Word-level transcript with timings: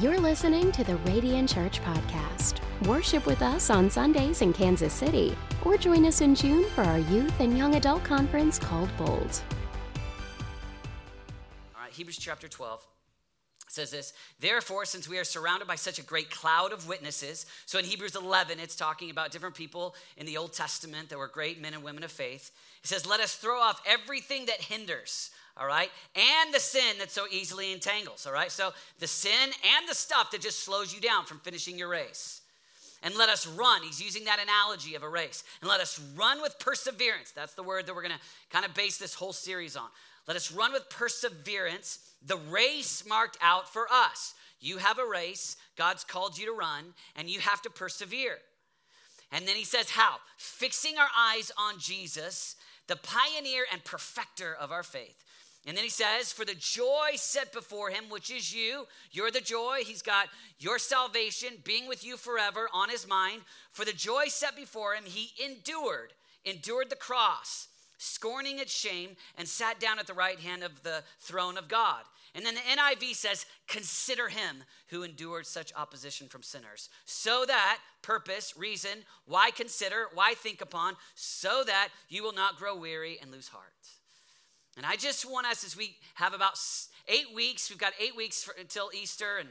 You're 0.00 0.20
listening 0.20 0.70
to 0.72 0.84
the 0.84 0.94
Radiant 0.98 1.52
Church 1.52 1.82
Podcast. 1.82 2.60
Worship 2.86 3.26
with 3.26 3.42
us 3.42 3.68
on 3.68 3.90
Sundays 3.90 4.42
in 4.42 4.52
Kansas 4.52 4.92
City, 4.92 5.36
or 5.64 5.76
join 5.76 6.06
us 6.06 6.20
in 6.20 6.36
June 6.36 6.70
for 6.70 6.82
our 6.82 7.00
youth 7.00 7.40
and 7.40 7.58
young 7.58 7.74
adult 7.74 8.04
conference 8.04 8.60
called 8.60 8.88
Bold. 8.96 9.42
All 11.74 11.82
right, 11.82 11.92
Hebrews 11.92 12.16
chapter 12.16 12.46
12 12.46 12.86
says 13.66 13.90
this 13.90 14.12
Therefore, 14.38 14.84
since 14.84 15.08
we 15.08 15.18
are 15.18 15.24
surrounded 15.24 15.66
by 15.66 15.74
such 15.74 15.98
a 15.98 16.04
great 16.04 16.30
cloud 16.30 16.72
of 16.72 16.86
witnesses, 16.86 17.46
so 17.66 17.80
in 17.80 17.84
Hebrews 17.84 18.14
11, 18.14 18.60
it's 18.60 18.76
talking 18.76 19.10
about 19.10 19.32
different 19.32 19.56
people 19.56 19.96
in 20.16 20.26
the 20.26 20.36
Old 20.36 20.52
Testament 20.52 21.08
that 21.08 21.18
were 21.18 21.26
great 21.26 21.60
men 21.60 21.74
and 21.74 21.82
women 21.82 22.04
of 22.04 22.12
faith. 22.12 22.52
It 22.84 22.88
says, 22.88 23.04
Let 23.04 23.18
us 23.18 23.34
throw 23.34 23.58
off 23.58 23.82
everything 23.84 24.46
that 24.46 24.60
hinders 24.60 25.32
all 25.58 25.66
right? 25.66 25.90
And 26.14 26.52
the 26.52 26.60
sin 26.60 26.98
that 26.98 27.10
so 27.10 27.26
easily 27.30 27.72
entangles, 27.72 28.26
all 28.26 28.32
right? 28.32 28.50
So 28.50 28.72
the 28.98 29.06
sin 29.06 29.50
and 29.76 29.88
the 29.88 29.94
stuff 29.94 30.30
that 30.30 30.40
just 30.40 30.60
slows 30.60 30.94
you 30.94 31.00
down 31.00 31.24
from 31.24 31.38
finishing 31.40 31.78
your 31.78 31.88
race. 31.88 32.42
And 33.02 33.16
let 33.16 33.28
us 33.28 33.46
run. 33.46 33.82
He's 33.82 34.02
using 34.02 34.24
that 34.24 34.40
analogy 34.42 34.94
of 34.96 35.02
a 35.02 35.08
race. 35.08 35.44
And 35.60 35.70
let 35.70 35.80
us 35.80 36.00
run 36.16 36.42
with 36.42 36.58
perseverance. 36.58 37.30
That's 37.30 37.54
the 37.54 37.62
word 37.62 37.86
that 37.86 37.94
we're 37.94 38.02
going 38.02 38.14
to 38.14 38.20
kind 38.50 38.64
of 38.64 38.74
base 38.74 38.98
this 38.98 39.14
whole 39.14 39.32
series 39.32 39.76
on. 39.76 39.86
Let 40.26 40.36
us 40.36 40.52
run 40.52 40.72
with 40.72 40.90
perseverance 40.90 42.00
the 42.26 42.36
race 42.36 43.04
marked 43.06 43.38
out 43.40 43.72
for 43.72 43.86
us. 43.90 44.34
You 44.60 44.78
have 44.78 44.98
a 44.98 45.06
race, 45.06 45.56
God's 45.76 46.02
called 46.02 46.36
you 46.36 46.46
to 46.46 46.52
run, 46.52 46.94
and 47.14 47.30
you 47.30 47.38
have 47.40 47.62
to 47.62 47.70
persevere. 47.70 48.38
And 49.30 49.46
then 49.46 49.56
he 49.56 49.64
says, 49.64 49.90
How? 49.90 50.16
Fixing 50.36 50.98
our 50.98 51.08
eyes 51.16 51.52
on 51.56 51.78
Jesus, 51.78 52.56
the 52.88 52.96
pioneer 52.96 53.66
and 53.72 53.84
perfecter 53.84 54.56
of 54.58 54.72
our 54.72 54.82
faith 54.82 55.24
and 55.68 55.76
then 55.76 55.84
he 55.84 55.90
says, 55.90 56.32
For 56.32 56.46
the 56.46 56.54
joy 56.54 57.10
set 57.16 57.52
before 57.52 57.90
him, 57.90 58.04
which 58.08 58.30
is 58.30 58.54
you, 58.54 58.86
you're 59.12 59.30
the 59.30 59.42
joy. 59.42 59.80
He's 59.84 60.00
got 60.00 60.28
your 60.58 60.78
salvation 60.78 61.58
being 61.62 61.86
with 61.86 62.02
you 62.02 62.16
forever 62.16 62.70
on 62.72 62.88
his 62.88 63.06
mind. 63.06 63.42
For 63.72 63.84
the 63.84 63.92
joy 63.92 64.28
set 64.28 64.56
before 64.56 64.94
him, 64.94 65.04
he 65.04 65.30
endured, 65.44 66.14
endured 66.46 66.88
the 66.88 66.96
cross, 66.96 67.68
scorning 67.98 68.58
its 68.58 68.74
shame, 68.74 69.10
and 69.36 69.46
sat 69.46 69.78
down 69.78 69.98
at 69.98 70.06
the 70.06 70.14
right 70.14 70.38
hand 70.38 70.62
of 70.64 70.82
the 70.84 71.02
throne 71.20 71.58
of 71.58 71.68
God. 71.68 72.02
And 72.34 72.46
then 72.46 72.54
the 72.54 72.60
NIV 72.62 73.14
says, 73.14 73.44
Consider 73.66 74.28
him 74.28 74.64
who 74.86 75.02
endured 75.02 75.46
such 75.46 75.74
opposition 75.76 76.28
from 76.28 76.42
sinners. 76.42 76.88
So 77.04 77.44
that, 77.46 77.80
purpose, 78.00 78.54
reason, 78.56 79.00
why 79.26 79.50
consider, 79.50 80.06
why 80.14 80.32
think 80.32 80.62
upon, 80.62 80.94
so 81.14 81.62
that 81.66 81.90
you 82.08 82.22
will 82.22 82.32
not 82.32 82.56
grow 82.56 82.74
weary 82.74 83.18
and 83.20 83.30
lose 83.30 83.48
heart. 83.48 83.97
And 84.78 84.86
I 84.86 84.94
just 84.94 85.28
want 85.28 85.44
us, 85.48 85.64
as 85.64 85.76
we 85.76 85.96
have 86.14 86.34
about 86.34 86.56
eight 87.08 87.34
weeks, 87.34 87.68
we've 87.68 87.80
got 87.80 87.92
eight 88.00 88.16
weeks 88.16 88.44
for, 88.44 88.54
until 88.58 88.90
Easter, 88.94 89.38
and, 89.38 89.48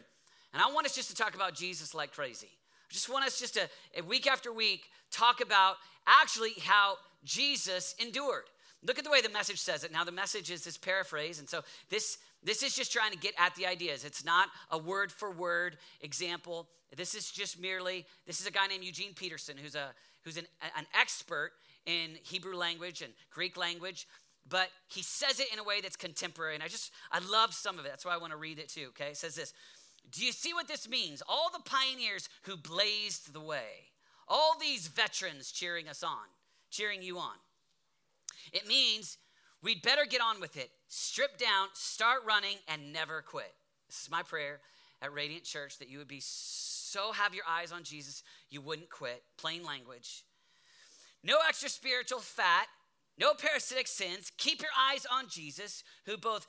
and 0.54 0.64
I 0.64 0.72
want 0.72 0.86
us 0.86 0.96
just 0.96 1.10
to 1.10 1.16
talk 1.16 1.36
about 1.36 1.54
Jesus 1.54 1.94
like 1.94 2.14
crazy. 2.14 2.48
I 2.90 2.94
just 2.94 3.10
want 3.10 3.26
us 3.26 3.38
just 3.38 3.56
to, 3.56 3.70
eh, 3.96 4.02
week 4.08 4.26
after 4.26 4.54
week, 4.54 4.86
talk 5.12 5.42
about 5.42 5.76
actually 6.08 6.54
how 6.64 6.96
Jesus 7.26 7.94
endured. 8.00 8.46
Look 8.86 8.98
at 8.98 9.04
the 9.04 9.10
way 9.10 9.20
the 9.20 9.28
message 9.28 9.60
says 9.60 9.84
it. 9.84 9.92
Now, 9.92 10.06
the 10.06 10.14
message 10.14 10.50
is 10.50 10.64
this 10.64 10.78
paraphrase, 10.78 11.40
and 11.40 11.50
so 11.50 11.62
this 11.90 12.20
this 12.44 12.64
is 12.64 12.76
just 12.76 12.94
trying 12.94 13.12
to 13.12 13.18
get 13.18 13.34
at 13.38 13.54
the 13.56 13.66
ideas. 13.66 14.06
It's 14.06 14.24
not 14.24 14.48
a 14.72 14.78
word 14.78 15.12
for 15.12 15.32
word 15.32 15.78
example. 16.02 16.68
This 16.96 17.16
is 17.16 17.30
just 17.30 17.60
merely, 17.60 18.06
this 18.26 18.40
is 18.40 18.48
a 18.48 18.52
guy 18.52 18.68
named 18.68 18.84
Eugene 18.84 19.14
Peterson 19.14 19.58
who's, 19.58 19.76
a, 19.76 19.90
who's 20.24 20.38
an, 20.38 20.46
an 20.78 20.86
expert 20.98 21.52
in 21.86 22.12
Hebrew 22.24 22.56
language 22.56 23.02
and 23.02 23.12
Greek 23.32 23.58
language 23.58 24.08
but 24.50 24.70
he 24.88 25.02
says 25.02 25.40
it 25.40 25.52
in 25.52 25.60
a 25.60 25.64
way 25.64 25.82
that's 25.82 25.96
contemporary. 25.96 26.56
And 26.56 26.64
I 26.64 26.68
just, 26.68 26.92
I 27.12 27.20
love 27.20 27.54
some 27.54 27.80
of 27.80 27.86
it. 27.86 27.90
That's 27.90 28.06
why 28.06 28.14
I 28.14 28.18
want 28.18 28.32
to 28.32 28.38
read 28.38 28.60
it 28.60 28.70
too, 28.70 28.88
okay? 28.90 29.10
It 29.12 29.18
says 29.18 29.36
this 29.36 29.54
Do 30.12 30.26
you 30.26 30.32
see 30.32 30.54
what 30.54 30.68
this 30.68 30.88
means? 30.88 31.22
All 31.28 31.50
the 31.52 31.70
pioneers 31.70 32.30
who 32.44 32.58
blazed 32.58 33.34
the 33.34 33.42
way, 33.42 33.92
all 34.28 34.56
these 34.60 34.88
veterans 34.88 35.52
cheering 35.52 35.88
us 35.88 36.04
on, 36.04 36.28
cheering 36.70 37.02
you 37.02 37.18
on. 37.18 37.36
It 38.54 38.68
means 38.68 39.18
we'd 39.62 39.82
better 39.82 40.06
get 40.06 40.22
on 40.22 40.40
with 40.40 40.56
it, 40.58 40.70
strip 40.88 41.38
down, 41.38 41.68
start 41.74 42.20
running, 42.26 42.58
and 42.68 42.94
never 42.94 43.22
quit. 43.22 43.54
This 43.88 44.04
is 44.04 44.12
my 44.12 44.24
prayer 44.24 44.60
at 45.02 45.14
Radiant 45.14 45.44
Church 45.44 45.78
that 45.80 45.90
you 45.90 45.98
would 45.98 46.08
be 46.08 46.22
so 46.22 47.12
have 47.12 47.36
your 47.36 47.44
eyes 47.48 47.72
on 47.72 47.84
Jesus, 47.84 48.24
you 48.50 48.62
wouldn't 48.62 48.90
quit. 48.90 49.22
Plain 49.38 49.64
language. 49.66 50.24
No 51.24 51.38
extra 51.48 51.70
spiritual 51.70 52.20
fat 52.20 52.68
no 53.20 53.34
parasitic 53.34 53.88
sins. 53.88 54.32
Keep 54.38 54.62
your 54.62 54.72
eyes 54.78 55.06
on 55.12 55.28
Jesus, 55.30 55.84
who 56.06 56.18
both 56.18 56.48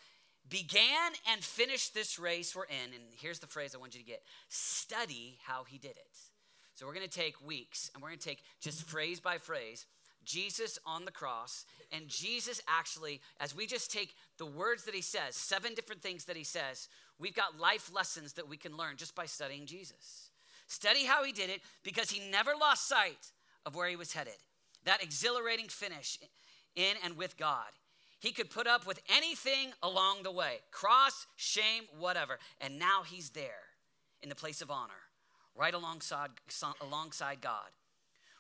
began 0.49 1.13
and 1.31 1.43
finished 1.43 1.95
this 1.95 2.19
race 2.19 2.55
we're 2.55 2.65
in. 2.65 2.95
And 2.95 3.05
here's 3.21 3.39
the 3.39 3.47
phrase 3.47 3.75
I 3.75 3.79
want 3.79 3.95
you 3.95 4.01
to 4.01 4.07
get 4.07 4.23
study 4.49 5.39
how 5.45 5.65
he 5.65 5.79
did 5.79 5.93
it. 5.93 6.19
So 6.75 6.87
we're 6.87 6.95
going 6.95 7.09
to 7.09 7.19
take 7.19 7.45
weeks 7.45 7.91
and 7.93 8.03
we're 8.03 8.11
going 8.11 8.21
to 8.21 8.29
take 8.29 8.43
just 8.61 8.85
phrase 8.85 9.21
by 9.21 9.39
phrase 9.39 9.87
Jesus 10.25 10.79
on 10.87 11.05
the 11.05 11.11
cross. 11.11 11.65
And 11.91 12.09
Jesus 12.09 12.61
actually, 12.69 13.21
as 13.41 13.57
we 13.57 13.67
just 13.67 13.91
take 13.91 14.15
the 14.37 14.47
words 14.47 14.85
that 14.85 14.95
he 14.95 15.01
says, 15.01 15.35
seven 15.35 15.75
different 15.75 16.03
things 16.03 16.27
that 16.27 16.37
he 16.37 16.45
says, 16.45 16.89
we've 17.19 17.35
got 17.35 17.59
life 17.59 17.91
lessons 17.93 18.35
that 18.35 18.49
we 18.49 18.57
can 18.57 18.77
learn 18.77 18.97
just 18.97 19.15
by 19.15 19.27
studying 19.27 19.67
Jesus. 19.67 20.31
Study 20.67 21.05
how 21.05 21.25
he 21.25 21.33
did 21.33 21.49
it 21.51 21.63
because 21.83 22.11
he 22.11 22.31
never 22.31 22.53
lost 22.61 22.89
sight 22.89 23.33
of 23.65 23.75
where 23.75 23.89
he 23.89 23.97
was 23.97 24.13
headed. 24.13 24.37
That 24.85 25.03
exhilarating 25.03 25.69
finish 25.69 26.19
in 26.77 26.95
and 27.05 27.17
with 27.17 27.37
God. 27.37 27.67
He 28.21 28.33
could 28.33 28.51
put 28.51 28.67
up 28.67 28.87
with 28.87 29.01
anything 29.09 29.73
along 29.83 30.23
the 30.23 30.33
way 30.33 30.59
cross, 30.71 31.27
shame, 31.37 31.85
whatever. 31.99 32.39
And 32.61 32.79
now 32.79 33.03
he's 33.07 33.31
there 33.31 33.69
in 34.23 34.29
the 34.29 34.35
place 34.35 34.61
of 34.61 34.71
honor, 34.71 34.93
right 35.55 35.75
alongside, 35.75 36.31
alongside 36.81 37.41
God. 37.41 37.69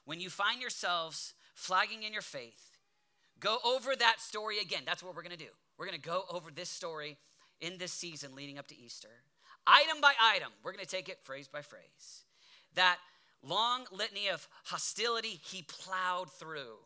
When 0.05 0.21
you 0.21 0.31
find 0.31 0.61
yourselves 0.61 1.35
flagging 1.55 2.03
in 2.03 2.13
your 2.13 2.23
faith, 2.23 2.77
go 3.39 3.59
over 3.65 3.95
that 3.95 4.21
story 4.21 4.59
again. 4.59 4.83
That's 4.85 5.03
what 5.03 5.15
we're 5.15 5.23
going 5.23 5.37
to 5.37 5.45
do. 5.45 5.53
We're 5.77 5.87
going 5.87 6.01
to 6.01 6.09
go 6.09 6.25
over 6.31 6.51
this 6.51 6.71
story 6.71 7.17
in 7.61 7.79
this 7.79 7.93
season 7.93 8.35
leading 8.35 8.59
up 8.59 8.67
to 8.69 8.79
Easter. 8.79 9.09
Item 9.67 10.01
by 10.01 10.15
item, 10.21 10.51
we're 10.63 10.73
going 10.73 10.85
to 10.85 10.91
take 10.91 11.09
it 11.09 11.19
phrase 11.23 11.47
by 11.47 11.63
phrase. 11.63 12.25
That 12.75 12.99
long 13.43 13.85
litany 13.93 14.29
of 14.29 14.49
hostility 14.65 15.41
he 15.45 15.63
plowed 15.63 16.33
through 16.33 16.79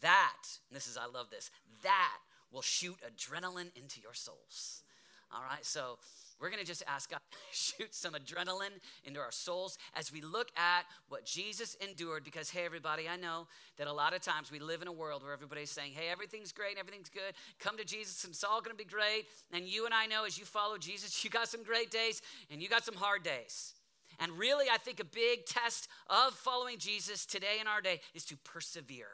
that, 0.00 0.46
this 0.70 0.86
is, 0.86 0.96
I 0.96 1.06
love 1.06 1.30
this, 1.30 1.50
that 1.82 2.18
will 2.52 2.62
shoot 2.62 2.96
adrenaline 3.06 3.76
into 3.76 4.00
your 4.00 4.14
souls. 4.14 4.82
All 5.30 5.42
right, 5.42 5.64
so 5.64 5.98
we're 6.40 6.50
to 6.50 6.64
just 6.64 6.82
ask 6.86 7.10
God 7.10 7.20
shoot 7.52 7.94
some 7.94 8.14
adrenaline 8.14 8.80
into 9.04 9.20
our 9.20 9.32
souls 9.32 9.76
as 9.94 10.12
we 10.12 10.20
look 10.20 10.48
at 10.56 10.84
what 11.08 11.24
Jesus 11.24 11.76
endured. 11.86 12.24
Because, 12.24 12.48
hey, 12.48 12.64
everybody, 12.64 13.08
I 13.08 13.16
know 13.16 13.46
that 13.76 13.88
a 13.88 13.92
lot 13.92 14.14
of 14.14 14.22
times 14.22 14.50
we 14.50 14.58
live 14.58 14.80
in 14.80 14.88
a 14.88 14.92
world 14.92 15.22
where 15.22 15.32
everybody's 15.32 15.70
saying, 15.70 15.92
hey, 15.94 16.08
everything's 16.10 16.52
great, 16.52 16.78
everything's 16.78 17.10
good. 17.10 17.34
Come 17.58 17.76
to 17.76 17.84
Jesus, 17.84 18.24
and 18.24 18.32
it's 18.32 18.44
all 18.44 18.62
to 18.62 18.74
be 18.74 18.84
great. 18.84 19.26
And 19.52 19.66
you 19.66 19.84
and 19.84 19.92
I 19.92 20.06
know 20.06 20.24
as 20.24 20.38
you 20.38 20.44
follow 20.44 20.78
Jesus, 20.78 21.24
you 21.24 21.30
got 21.30 21.48
some 21.48 21.62
great 21.62 21.90
days 21.90 22.22
and 22.50 22.62
you 22.62 22.68
got 22.68 22.84
some 22.84 22.94
hard 22.94 23.22
days. 23.22 23.74
And 24.20 24.32
really, 24.32 24.66
I 24.72 24.78
think 24.78 25.00
a 25.00 25.04
big 25.04 25.46
test 25.46 25.88
of 26.08 26.34
following 26.34 26.78
Jesus 26.78 27.26
today 27.26 27.58
in 27.60 27.66
our 27.66 27.80
day 27.80 28.00
is 28.14 28.24
to 28.26 28.36
persevere 28.38 29.08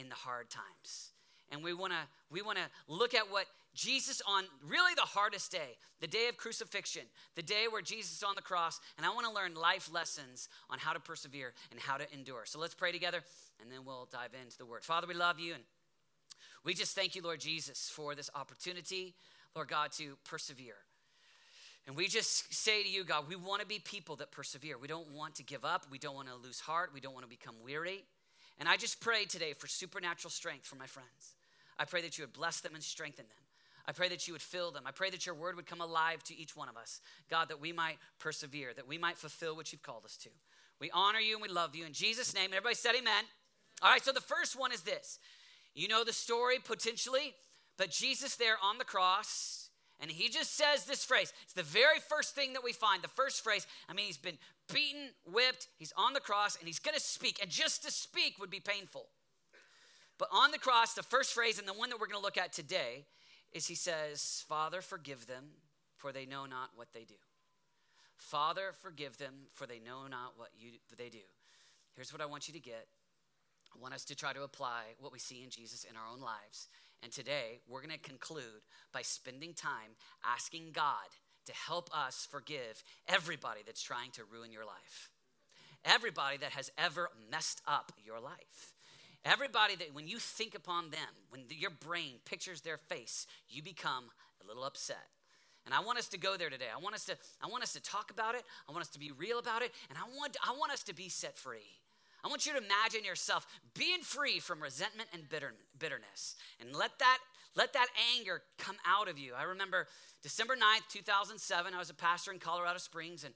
in 0.00 0.08
the 0.08 0.14
hard 0.14 0.48
times. 0.50 1.10
And 1.52 1.62
we 1.62 1.74
want 1.74 1.92
to 1.92 1.98
we 2.30 2.42
want 2.42 2.58
to 2.58 2.64
look 2.88 3.14
at 3.14 3.30
what 3.30 3.46
Jesus 3.74 4.22
on 4.26 4.44
really 4.66 4.94
the 4.94 5.02
hardest 5.02 5.52
day, 5.52 5.76
the 6.00 6.06
day 6.06 6.28
of 6.28 6.36
crucifixion, 6.36 7.02
the 7.36 7.42
day 7.42 7.66
where 7.70 7.82
Jesus 7.82 8.16
is 8.16 8.22
on 8.22 8.34
the 8.34 8.42
cross, 8.42 8.80
and 8.96 9.06
I 9.06 9.10
want 9.10 9.26
to 9.26 9.32
learn 9.32 9.54
life 9.54 9.90
lessons 9.92 10.48
on 10.70 10.78
how 10.78 10.92
to 10.92 11.00
persevere 11.00 11.52
and 11.70 11.80
how 11.80 11.96
to 11.96 12.12
endure. 12.12 12.42
So 12.46 12.58
let's 12.58 12.74
pray 12.74 12.92
together 12.92 13.22
and 13.60 13.70
then 13.70 13.80
we'll 13.84 14.08
dive 14.10 14.30
into 14.40 14.58
the 14.58 14.66
word. 14.66 14.84
Father, 14.84 15.06
we 15.06 15.14
love 15.14 15.38
you 15.38 15.54
and 15.54 15.62
we 16.64 16.74
just 16.74 16.94
thank 16.94 17.14
you, 17.14 17.22
Lord 17.22 17.40
Jesus, 17.40 17.90
for 17.92 18.14
this 18.14 18.30
opportunity, 18.34 19.14
Lord 19.54 19.68
God, 19.68 19.92
to 19.92 20.16
persevere. 20.24 20.76
And 21.86 21.96
we 21.96 22.06
just 22.06 22.52
say 22.52 22.82
to 22.82 22.88
you, 22.88 23.04
God, 23.04 23.24
we 23.28 23.36
want 23.36 23.62
to 23.62 23.66
be 23.66 23.78
people 23.78 24.16
that 24.16 24.30
persevere. 24.30 24.76
We 24.78 24.86
don't 24.86 25.10
want 25.12 25.36
to 25.36 25.42
give 25.42 25.64
up. 25.64 25.86
We 25.90 25.98
don't 25.98 26.14
want 26.14 26.28
to 26.28 26.36
lose 26.36 26.60
heart. 26.60 26.90
We 26.92 27.00
don't 27.00 27.14
want 27.14 27.24
to 27.24 27.30
become 27.30 27.54
weary. 27.64 28.04
And 28.60 28.68
I 28.68 28.76
just 28.76 29.00
pray 29.00 29.24
today 29.24 29.54
for 29.54 29.66
supernatural 29.66 30.30
strength 30.30 30.66
for 30.66 30.76
my 30.76 30.86
friends. 30.86 31.34
I 31.78 31.86
pray 31.86 32.02
that 32.02 32.18
you 32.18 32.24
would 32.24 32.34
bless 32.34 32.60
them 32.60 32.74
and 32.74 32.84
strengthen 32.84 33.24
them. 33.24 33.38
I 33.88 33.92
pray 33.92 34.10
that 34.10 34.28
you 34.28 34.34
would 34.34 34.42
fill 34.42 34.70
them. 34.70 34.84
I 34.86 34.90
pray 34.90 35.08
that 35.10 35.24
your 35.24 35.34
word 35.34 35.56
would 35.56 35.66
come 35.66 35.80
alive 35.80 36.22
to 36.24 36.36
each 36.36 36.54
one 36.54 36.68
of 36.68 36.76
us. 36.76 37.00
God, 37.30 37.48
that 37.48 37.60
we 37.60 37.72
might 37.72 37.96
persevere, 38.18 38.72
that 38.76 38.86
we 38.86 38.98
might 38.98 39.16
fulfill 39.16 39.56
what 39.56 39.72
you've 39.72 39.82
called 39.82 40.04
us 40.04 40.16
to. 40.18 40.28
We 40.78 40.90
honor 40.92 41.18
you 41.18 41.34
and 41.34 41.42
we 41.42 41.48
love 41.48 41.74
you. 41.74 41.86
In 41.86 41.94
Jesus' 41.94 42.34
name, 42.34 42.50
everybody 42.50 42.74
said 42.74 42.94
amen. 42.94 43.24
All 43.82 43.90
right, 43.90 44.04
so 44.04 44.12
the 44.12 44.20
first 44.20 44.58
one 44.58 44.72
is 44.72 44.82
this. 44.82 45.18
You 45.74 45.88
know 45.88 46.04
the 46.04 46.12
story 46.12 46.58
potentially, 46.62 47.34
but 47.78 47.90
Jesus 47.90 48.36
there 48.36 48.56
on 48.62 48.76
the 48.76 48.84
cross, 48.84 49.70
and 50.00 50.10
he 50.10 50.28
just 50.28 50.56
says 50.56 50.84
this 50.84 51.04
phrase. 51.04 51.32
It's 51.44 51.52
the 51.52 51.62
very 51.62 51.98
first 51.98 52.34
thing 52.34 52.52
that 52.54 52.64
we 52.64 52.72
find. 52.72 53.02
The 53.02 53.08
first 53.08 53.42
phrase, 53.42 53.66
I 53.88 53.92
mean, 53.92 54.06
he's 54.06 54.16
been 54.16 54.38
beaten, 54.72 55.10
whipped, 55.26 55.68
he's 55.78 55.92
on 55.96 56.12
the 56.12 56.20
cross, 56.20 56.56
and 56.56 56.66
he's 56.66 56.78
going 56.78 56.94
to 56.94 57.00
speak. 57.00 57.38
And 57.40 57.50
just 57.50 57.84
to 57.84 57.90
speak 57.90 58.38
would 58.38 58.50
be 58.50 58.60
painful. 58.60 59.06
But 60.18 60.28
on 60.32 60.50
the 60.50 60.58
cross, 60.58 60.94
the 60.94 61.02
first 61.02 61.32
phrase, 61.32 61.58
and 61.58 61.66
the 61.66 61.72
one 61.72 61.88
that 61.90 61.98
we're 61.98 62.06
going 62.06 62.20
to 62.20 62.24
look 62.24 62.38
at 62.38 62.52
today, 62.52 63.06
is 63.52 63.66
he 63.66 63.74
says, 63.74 64.44
Father, 64.48 64.80
forgive 64.80 65.26
them, 65.26 65.44
for 65.96 66.12
they 66.12 66.26
know 66.26 66.46
not 66.46 66.70
what 66.76 66.88
they 66.92 67.04
do. 67.04 67.14
Father, 68.16 68.72
forgive 68.82 69.18
them, 69.18 69.34
for 69.54 69.66
they 69.66 69.78
know 69.78 70.06
not 70.08 70.34
what 70.36 70.50
you, 70.56 70.72
they 70.96 71.08
do. 71.08 71.24
Here's 71.96 72.12
what 72.12 72.22
I 72.22 72.26
want 72.26 72.48
you 72.48 72.54
to 72.54 72.60
get. 72.60 72.86
I 73.74 73.80
want 73.80 73.94
us 73.94 74.04
to 74.06 74.14
try 74.14 74.32
to 74.32 74.42
apply 74.42 74.82
what 74.98 75.12
we 75.12 75.18
see 75.18 75.42
in 75.42 75.50
Jesus 75.50 75.84
in 75.84 75.96
our 75.96 76.12
own 76.12 76.20
lives. 76.20 76.68
And 77.02 77.10
today, 77.10 77.60
we're 77.68 77.80
going 77.80 77.96
to 77.96 77.98
conclude 77.98 78.62
by 78.92 79.02
spending 79.02 79.54
time 79.54 79.96
asking 80.24 80.72
God 80.72 81.08
to 81.50 81.56
help 81.56 81.90
us 81.96 82.28
forgive 82.30 82.82
everybody 83.08 83.60
that's 83.66 83.82
trying 83.82 84.10
to 84.12 84.22
ruin 84.24 84.52
your 84.52 84.64
life. 84.64 85.10
Everybody 85.84 86.36
that 86.38 86.52
has 86.52 86.70
ever 86.78 87.08
messed 87.30 87.62
up 87.66 87.92
your 88.04 88.20
life. 88.20 88.74
Everybody 89.24 89.76
that 89.76 89.94
when 89.94 90.06
you 90.06 90.18
think 90.18 90.54
upon 90.54 90.90
them, 90.90 91.08
when 91.30 91.42
your 91.50 91.70
brain 91.70 92.14
pictures 92.24 92.60
their 92.60 92.78
face, 92.78 93.26
you 93.48 93.62
become 93.62 94.04
a 94.42 94.46
little 94.46 94.64
upset. 94.64 95.08
And 95.66 95.74
I 95.74 95.80
want 95.80 95.98
us 95.98 96.08
to 96.08 96.18
go 96.18 96.36
there 96.36 96.50
today. 96.50 96.68
I 96.74 96.80
want 96.80 96.94
us 96.94 97.04
to 97.06 97.16
I 97.42 97.48
want 97.48 97.62
us 97.62 97.72
to 97.74 97.82
talk 97.82 98.10
about 98.10 98.34
it. 98.34 98.42
I 98.68 98.72
want 98.72 98.82
us 98.82 98.90
to 98.90 98.98
be 98.98 99.10
real 99.10 99.38
about 99.38 99.62
it, 99.62 99.72
and 99.90 99.98
I 99.98 100.04
want 100.16 100.36
I 100.46 100.52
want 100.52 100.72
us 100.72 100.82
to 100.84 100.94
be 100.94 101.08
set 101.08 101.36
free. 101.36 101.68
I 102.24 102.28
want 102.28 102.46
you 102.46 102.52
to 102.52 102.58
imagine 102.58 103.04
yourself 103.04 103.46
being 103.74 104.00
free 104.00 104.40
from 104.40 104.62
resentment 104.62 105.08
and 105.12 105.28
bitter, 105.28 105.54
bitterness. 105.78 106.36
And 106.60 106.74
let 106.74 106.98
that 106.98 107.18
let 107.56 107.72
that 107.72 107.88
anger 108.16 108.42
come 108.58 108.76
out 108.86 109.08
of 109.08 109.18
you. 109.18 109.32
I 109.36 109.44
remember 109.44 109.86
December 110.22 110.54
9th, 110.54 110.88
2007, 110.92 111.74
I 111.74 111.78
was 111.78 111.90
a 111.90 111.94
pastor 111.94 112.32
in 112.32 112.38
Colorado 112.38 112.78
Springs 112.78 113.24
and 113.24 113.34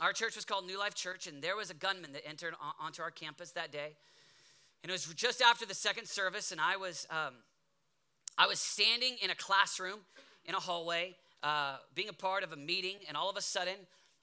our 0.00 0.12
church 0.12 0.36
was 0.36 0.44
called 0.44 0.66
New 0.66 0.78
Life 0.78 0.94
Church 0.94 1.26
and 1.26 1.40
there 1.40 1.56
was 1.56 1.70
a 1.70 1.74
gunman 1.74 2.12
that 2.12 2.26
entered 2.28 2.54
onto 2.80 3.02
our 3.02 3.10
campus 3.10 3.52
that 3.52 3.72
day. 3.72 3.96
And 4.82 4.90
it 4.90 4.92
was 4.92 5.06
just 5.14 5.40
after 5.40 5.64
the 5.64 5.74
second 5.74 6.08
service 6.08 6.52
and 6.52 6.60
I 6.60 6.76
was 6.76 7.06
um, 7.10 7.34
I 8.36 8.46
was 8.46 8.58
standing 8.58 9.16
in 9.22 9.30
a 9.30 9.34
classroom 9.34 10.00
in 10.44 10.54
a 10.54 10.60
hallway 10.60 11.14
uh, 11.42 11.76
being 11.94 12.08
a 12.08 12.12
part 12.12 12.42
of 12.42 12.52
a 12.52 12.56
meeting 12.56 12.96
and 13.06 13.16
all 13.16 13.30
of 13.30 13.36
a 13.36 13.40
sudden 13.40 13.76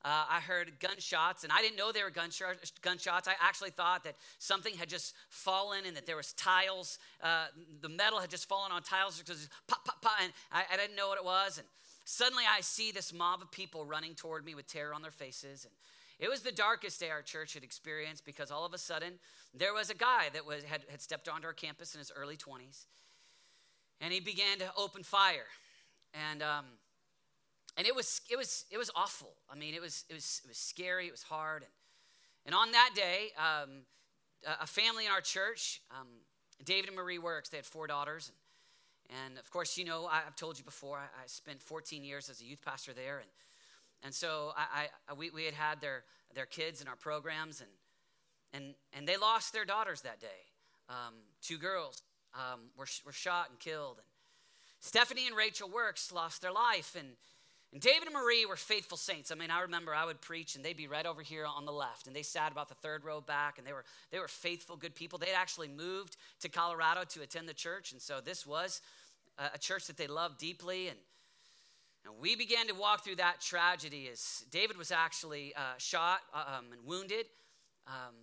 uh, 0.04 0.26
I 0.30 0.40
heard 0.40 0.72
gunshots, 0.80 1.44
and 1.44 1.54
I 1.54 1.62
didn't 1.62 1.78
know 1.78 1.92
they 1.92 2.02
were 2.02 2.10
gunshots. 2.10 3.28
I 3.28 3.34
actually 3.40 3.70
thought 3.70 4.04
that 4.06 4.16
something 4.40 4.74
had 4.76 4.90
just 4.90 5.14
fallen 5.30 5.86
and 5.86 5.96
that 5.96 6.08
there 6.08 6.16
was 6.16 6.34
tiles. 6.34 6.98
Uh, 7.22 7.46
the 7.82 7.90
metal 7.90 8.20
had 8.20 8.32
just 8.32 8.50
fallen 8.50 8.72
on 8.72 8.82
tiles 8.82 9.20
because 9.20 9.48
pop, 9.68 9.86
pop, 9.86 10.02
pop, 10.02 10.14
and 10.24 10.34
I, 10.52 10.64
I, 10.74 10.78
didn't 10.78 10.96
know 10.96 11.08
what 11.08 11.20
it 11.20 11.26
was. 11.26 11.60
And 11.60 11.68
suddenly 12.04 12.44
I 12.50 12.62
see 12.62 12.92
this 12.92 13.14
mob 13.14 13.44
of 13.44 13.52
people 13.52 13.86
running 13.86 14.16
toward 14.16 14.44
me 14.44 14.56
with 14.56 14.66
terror 14.66 14.94
on 14.94 15.04
their 15.04 15.12
faces. 15.12 15.66
And 15.66 15.74
it 16.20 16.30
was 16.30 16.42
the 16.42 16.52
darkest 16.52 17.00
day 17.00 17.12
our 17.12 17.22
church 17.22 17.54
had 17.54 17.64
experienced 17.64 18.26
because 18.26 18.50
all 18.50 18.66
of 18.66 18.74
a 18.74 18.80
sudden 18.80 19.14
there 19.54 19.74
was 19.74 19.92
a 19.92 19.96
guy 19.96 20.30
that 20.34 20.48
was, 20.48 20.64
had, 20.64 20.82
had 20.90 21.02
stepped 21.02 21.30
onto 21.30 21.46
our 21.46 21.54
campus 21.54 21.94
in 21.94 22.00
his 22.00 22.12
early 22.16 22.38
20s, 22.38 22.86
and 24.00 24.12
he 24.12 24.20
began 24.20 24.58
to 24.60 24.72
open 24.76 25.04
fire. 25.04 25.48
And 26.30 26.42
um, 26.42 26.66
and 27.78 27.88
it 27.88 27.96
was 27.96 28.22
it 28.30 28.38
was 28.38 28.66
it 28.72 28.78
was 28.78 28.92
awful. 28.96 29.34
I 29.50 29.56
mean, 29.56 29.74
it 29.74 29.82
was 29.82 30.06
it 30.10 30.14
was 30.14 30.42
it 30.44 30.48
was 30.48 30.58
scary. 30.58 31.08
It 31.08 31.12
was 31.12 31.24
hard. 31.24 31.64
And 31.64 31.72
and 32.46 32.56
on 32.56 32.72
that 32.72 32.92
day, 32.96 33.30
um, 33.38 33.70
a 34.60 34.68
family 34.68 35.06
in 35.06 35.12
our 35.12 35.22
church, 35.22 35.82
um, 35.92 36.08
David 36.64 36.90
and 36.90 36.96
Marie 36.96 37.20
Works, 37.20 37.50
they 37.50 37.58
had 37.58 37.66
four 37.66 37.88
daughters. 37.88 38.32
And, 39.10 39.20
and 39.26 39.38
of 39.38 39.50
course, 39.52 39.78
you 39.78 39.86
know, 39.86 40.06
I, 40.06 40.22
have 40.22 40.36
told 40.36 40.58
you 40.58 40.64
before, 40.64 40.98
I, 40.98 41.04
I, 41.04 41.28
spent 41.28 41.62
14 41.62 42.04
years 42.04 42.30
as 42.30 42.42
a 42.42 42.46
youth 42.46 42.64
pastor 42.66 42.94
there. 42.94 43.20
And, 43.20 43.30
and 44.04 44.14
so 44.14 44.54
I, 44.58 44.88
I, 45.08 45.14
we, 45.14 45.30
we 45.30 45.46
had 45.46 45.54
had 45.54 45.82
their, 45.82 46.04
their 46.34 46.48
kids 46.48 46.82
in 46.82 46.88
our 46.88 46.96
programs, 46.96 47.62
and, 47.62 47.70
and, 48.54 48.74
and 48.94 49.08
they 49.08 49.18
lost 49.18 49.54
their 49.54 49.66
daughters 49.66 50.02
that 50.02 50.20
day. 50.20 50.28
Um, 50.90 51.14
two 51.42 51.58
girls 51.58 52.02
um, 52.34 52.62
were, 52.76 52.88
were 53.06 53.12
shot 53.12 53.50
and 53.52 53.60
killed. 53.60 53.98
And 53.98 54.08
Stephanie 54.80 55.28
and 55.28 55.36
Rachel 55.36 55.70
Works 55.70 56.12
lost 56.12 56.42
their 56.42 56.52
life. 56.52 56.96
And, 56.98 57.10
and 57.74 57.82
David 57.82 58.08
and 58.08 58.14
Marie 58.14 58.46
were 58.46 58.58
faithful 58.58 58.98
saints. 58.98 59.32
I 59.32 59.36
mean, 59.36 59.50
I 59.50 59.62
remember 59.62 59.96
I 59.96 60.06
would 60.06 60.20
preach 60.20 60.56
and 60.56 60.66
they'd 60.66 60.76
be 60.76 60.88
right 60.88 61.06
over 61.06 61.22
here 61.22 61.46
on 61.46 61.66
the 61.66 61.72
left. 61.72 62.06
And 62.06 62.16
they 62.16 62.22
sat 62.22 62.52
about 62.52 62.68
the 62.68 62.76
third 62.76 63.06
row 63.06 63.22
back 63.22 63.58
and 63.58 63.66
they 63.66 63.72
were 63.72 63.86
they 64.12 64.20
were 64.20 64.28
faithful, 64.28 64.76
good 64.76 64.94
people. 64.94 65.18
They'd 65.18 65.34
actually 65.36 65.70
moved 65.70 66.18
to 66.42 66.50
Colorado 66.50 67.06
to 67.06 67.22
attend 67.22 67.48
the 67.48 67.54
church. 67.54 67.94
And 67.94 68.02
so 68.02 68.20
this 68.20 68.46
was 68.46 68.82
a, 69.38 69.58
church 69.58 69.88
that 69.88 69.96
they 69.96 70.08
loved 70.08 70.38
deeply. 70.38 70.90
And, 70.90 70.98
and 72.06 72.14
we 72.20 72.36
began 72.36 72.68
to 72.68 72.74
walk 72.74 73.06
through 73.06 73.16
that 73.18 73.40
tragedy 73.40 74.10
as 74.12 74.44
David 74.52 74.78
was 74.78 74.92
actually 74.92 75.54
uh, 75.56 75.78
shot 75.78 76.20
uh, 76.34 76.58
um, 76.58 76.66
and 76.74 76.86
wounded. 76.86 77.26
Um, 77.88 78.16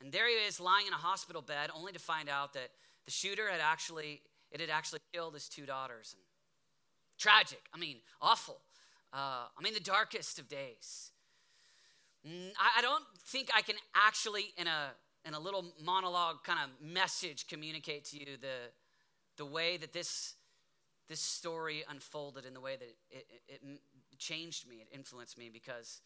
and 0.00 0.10
there 0.10 0.26
he 0.26 0.34
is 0.34 0.58
lying 0.58 0.86
in 0.86 0.92
a 0.94 0.96
hospital 0.96 1.42
bed 1.42 1.70
only 1.76 1.92
to 1.92 1.98
find 1.98 2.30
out 2.30 2.54
that 2.54 2.70
the 3.04 3.10
shooter 3.10 3.50
had 3.50 3.60
actually 3.60 4.22
it 4.50 4.60
had 4.60 4.70
actually 4.70 5.00
killed 5.12 5.34
his 5.34 5.48
two 5.48 5.66
daughters. 5.66 6.14
And 6.16 6.23
Tragic. 7.24 7.62
I 7.72 7.78
mean, 7.78 7.96
awful. 8.20 8.60
Uh, 9.10 9.46
I 9.58 9.62
mean, 9.62 9.72
the 9.72 9.80
darkest 9.80 10.38
of 10.38 10.46
days. 10.46 11.10
Mm, 12.28 12.50
I, 12.76 12.82
don't 12.82 13.02
think 13.24 13.48
I 13.56 13.62
can 13.62 13.76
actually, 13.94 14.52
in 14.58 14.66
a 14.66 14.90
in 15.26 15.32
a 15.32 15.40
little 15.40 15.64
monologue 15.82 16.44
kind 16.44 16.58
of 16.62 16.86
message, 16.86 17.46
communicate 17.46 18.04
to 18.10 18.18
you 18.18 18.36
the 18.38 18.68
the 19.38 19.46
way 19.46 19.78
that 19.78 19.94
this 19.94 20.34
this 21.08 21.20
story 21.20 21.82
unfolded 21.88 22.44
in 22.44 22.52
the 22.52 22.60
way 22.60 22.76
that 22.76 22.88
it, 23.10 23.26
it, 23.48 23.62
it 24.12 24.18
changed 24.18 24.68
me, 24.68 24.76
it 24.82 24.88
influenced 24.94 25.38
me 25.38 25.48
because 25.50 26.02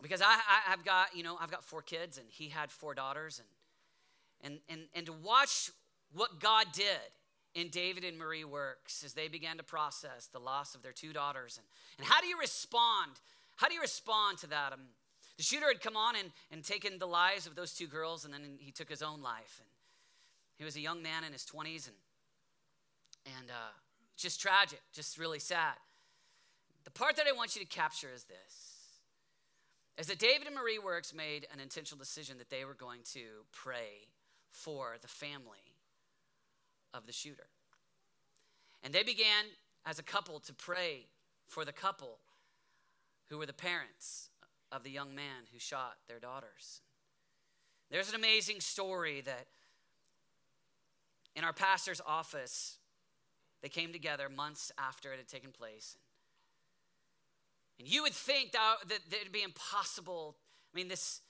because 0.00 0.22
I, 0.22 0.26
I, 0.26 0.70
have 0.70 0.84
got 0.84 1.16
you 1.16 1.24
know 1.24 1.36
I've 1.40 1.50
got 1.50 1.64
four 1.64 1.82
kids 1.82 2.16
and 2.16 2.28
he 2.30 2.48
had 2.48 2.70
four 2.70 2.94
daughters 2.94 3.42
and 3.42 4.52
and 4.52 4.60
and 4.68 4.88
and 4.94 5.06
to 5.06 5.12
watch 5.12 5.72
what 6.12 6.38
God 6.38 6.66
did 6.72 7.10
in 7.56 7.68
David 7.70 8.04
and 8.04 8.18
Marie 8.18 8.44
Works 8.44 9.02
as 9.02 9.14
they 9.14 9.28
began 9.28 9.56
to 9.56 9.62
process 9.62 10.28
the 10.30 10.38
loss 10.38 10.74
of 10.74 10.82
their 10.82 10.92
two 10.92 11.14
daughters. 11.14 11.56
And, 11.56 11.66
and 11.98 12.06
how 12.06 12.20
do 12.20 12.26
you 12.26 12.38
respond? 12.38 13.12
How 13.56 13.68
do 13.68 13.74
you 13.74 13.80
respond 13.80 14.36
to 14.38 14.46
that? 14.48 14.74
Um, 14.74 14.80
the 15.38 15.42
shooter 15.42 15.66
had 15.66 15.80
come 15.80 15.96
on 15.96 16.16
and, 16.16 16.30
and 16.52 16.62
taken 16.62 16.98
the 16.98 17.06
lives 17.06 17.46
of 17.46 17.56
those 17.56 17.72
two 17.72 17.86
girls, 17.86 18.26
and 18.26 18.32
then 18.32 18.42
he 18.58 18.70
took 18.70 18.90
his 18.90 19.00
own 19.02 19.22
life. 19.22 19.58
And 19.58 19.68
he 20.58 20.64
was 20.64 20.76
a 20.76 20.80
young 20.80 21.02
man 21.02 21.24
in 21.24 21.32
his 21.32 21.44
20s, 21.44 21.88
and, 21.88 21.96
and 23.38 23.50
uh, 23.50 23.72
just 24.18 24.38
tragic, 24.38 24.80
just 24.92 25.18
really 25.18 25.38
sad. 25.38 25.74
The 26.84 26.90
part 26.90 27.16
that 27.16 27.26
I 27.26 27.32
want 27.32 27.56
you 27.56 27.62
to 27.62 27.68
capture 27.68 28.10
is 28.14 28.24
this 28.24 28.72
is 29.98 30.08
that 30.08 30.18
David 30.18 30.46
and 30.46 30.54
Marie 30.54 30.78
Works 30.78 31.14
made 31.14 31.46
an 31.54 31.58
intentional 31.58 31.98
decision 31.98 32.36
that 32.36 32.50
they 32.50 32.66
were 32.66 32.74
going 32.74 33.00
to 33.14 33.46
pray 33.50 34.08
for 34.50 34.96
the 35.00 35.08
family 35.08 35.75
of 36.94 37.06
the 37.06 37.12
shooter. 37.12 37.48
And 38.82 38.94
they 38.94 39.02
began 39.02 39.44
as 39.84 39.98
a 39.98 40.02
couple 40.02 40.40
to 40.40 40.54
pray 40.54 41.06
for 41.46 41.64
the 41.64 41.72
couple 41.72 42.18
who 43.28 43.38
were 43.38 43.46
the 43.46 43.52
parents 43.52 44.30
of 44.72 44.82
the 44.82 44.90
young 44.90 45.14
man 45.14 45.44
who 45.52 45.58
shot 45.58 45.96
their 46.08 46.18
daughters. 46.18 46.80
There's 47.90 48.08
an 48.08 48.14
amazing 48.14 48.60
story 48.60 49.20
that 49.22 49.46
in 51.34 51.44
our 51.44 51.52
pastor's 51.52 52.00
office, 52.04 52.78
they 53.62 53.68
came 53.68 53.92
together 53.92 54.28
months 54.28 54.72
after 54.78 55.12
it 55.12 55.18
had 55.18 55.28
taken 55.28 55.50
place. 55.52 55.96
And 57.78 57.86
you 57.86 58.02
would 58.02 58.14
think 58.14 58.52
that, 58.52 58.76
that, 58.88 59.00
it'd 59.20 59.32
be 59.32 59.42
impossible. 59.42 60.36
I 60.72 60.76
mean, 60.76 60.88
this, 60.88 61.20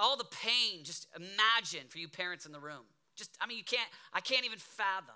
all 0.00 0.16
the 0.16 0.24
pain, 0.24 0.84
just 0.84 1.06
imagine 1.14 1.88
for 1.88 1.98
you 1.98 2.08
parents 2.08 2.46
in 2.46 2.52
the 2.52 2.60
room. 2.60 2.84
Just, 3.16 3.36
I 3.40 3.46
mean, 3.46 3.58
you 3.58 3.64
can't, 3.64 3.88
I 4.12 4.20
can't 4.20 4.44
even 4.44 4.58
fathom. 4.58 5.14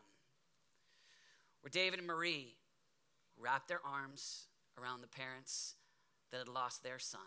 Where 1.61 1.71
David 1.71 1.99
and 1.99 2.07
Marie 2.07 2.55
wrapped 3.37 3.69
their 3.69 3.81
arms 3.85 4.47
around 4.81 5.01
the 5.01 5.09
parents 5.09 5.75
that 6.31 6.39
had 6.39 6.49
lost 6.49 6.83
their 6.83 6.99
son 6.99 7.21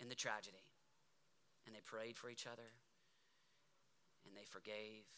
in 0.00 0.08
the 0.08 0.14
tragedy. 0.14 0.64
And 1.66 1.74
they 1.74 1.80
prayed 1.80 2.16
for 2.16 2.28
each 2.28 2.46
other, 2.46 2.76
and 4.26 4.36
they 4.36 4.44
forgave, 4.44 5.08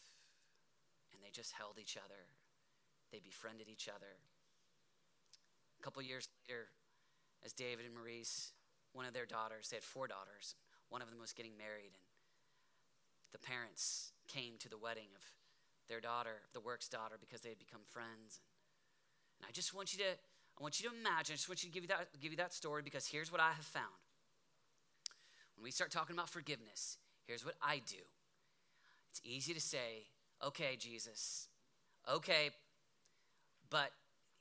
and 1.11 1.21
they 1.21 1.29
just 1.29 1.51
held 1.51 1.77
each 1.79 1.97
other. 1.97 2.23
They 3.11 3.19
befriended 3.19 3.67
each 3.69 3.89
other. 3.89 4.15
A 5.79 5.83
couple 5.83 6.01
years 6.01 6.29
later, 6.47 6.67
as 7.43 7.53
David 7.53 7.85
and 7.85 7.93
Marie's, 7.93 8.53
one 8.93 9.05
of 9.05 9.13
their 9.13 9.25
daughters, 9.25 9.69
they 9.69 9.77
had 9.77 9.83
four 9.83 10.07
daughters, 10.07 10.55
one 10.89 11.01
of 11.01 11.09
them 11.09 11.19
was 11.19 11.33
getting 11.33 11.57
married, 11.57 11.91
and 11.93 12.06
the 13.31 13.39
parents 13.39 14.11
came 14.27 14.53
to 14.59 14.69
the 14.69 14.77
wedding 14.77 15.09
of 15.15 15.23
their 15.89 16.01
daughter, 16.01 16.41
the 16.53 16.59
works 16.59 16.87
daughter, 16.87 17.15
because 17.19 17.41
they 17.41 17.49
had 17.49 17.59
become 17.59 17.81
friends. 17.87 18.41
And 19.39 19.47
I 19.47 19.51
just 19.51 19.73
want 19.73 19.93
you 19.93 19.99
to, 19.99 20.11
I 20.11 20.61
want 20.61 20.79
you 20.81 20.89
to 20.89 20.95
imagine, 20.95 21.33
I 21.33 21.37
just 21.37 21.49
want 21.49 21.63
you 21.63 21.69
to 21.69 21.73
give 21.73 21.83
you 21.83 21.89
that, 21.89 22.07
give 22.21 22.31
you 22.31 22.37
that 22.37 22.53
story 22.53 22.81
because 22.81 23.07
here's 23.07 23.31
what 23.31 23.41
I 23.41 23.51
have 23.51 23.65
found. 23.65 23.85
When 25.55 25.63
we 25.63 25.71
start 25.71 25.91
talking 25.91 26.15
about 26.15 26.29
forgiveness, 26.29 26.97
here's 27.25 27.45
what 27.45 27.55
I 27.61 27.81
do. 27.87 28.03
It's 29.09 29.21
easy 29.23 29.53
to 29.53 29.61
say, 29.61 30.05
okay, 30.45 30.75
Jesus, 30.77 31.47
okay, 32.11 32.51
but 33.69 33.91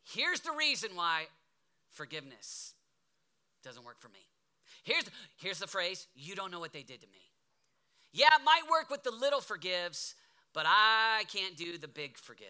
here's 0.05 0.41
the 0.41 0.53
reason 0.53 0.91
why 0.95 1.25
forgiveness 1.91 2.75
doesn't 3.63 3.85
work 3.85 4.01
for 4.01 4.09
me. 4.09 4.21
Here's, 4.85 5.05
here's 5.39 5.59
the 5.59 5.67
phrase 5.67 6.07
you 6.15 6.35
don't 6.35 6.51
know 6.51 6.61
what 6.61 6.73
they 6.73 6.83
did 6.83 7.01
to 7.01 7.07
me. 7.09 7.23
Yeah, 8.17 8.29
it 8.41 8.45
might 8.47 8.63
work 8.71 8.89
with 8.89 9.03
the 9.03 9.11
little 9.11 9.43
forgives, 9.43 10.15
but 10.55 10.65
I 10.67 11.25
can't 11.31 11.55
do 11.55 11.77
the 11.77 11.87
big 11.87 12.17
forgive. 12.17 12.47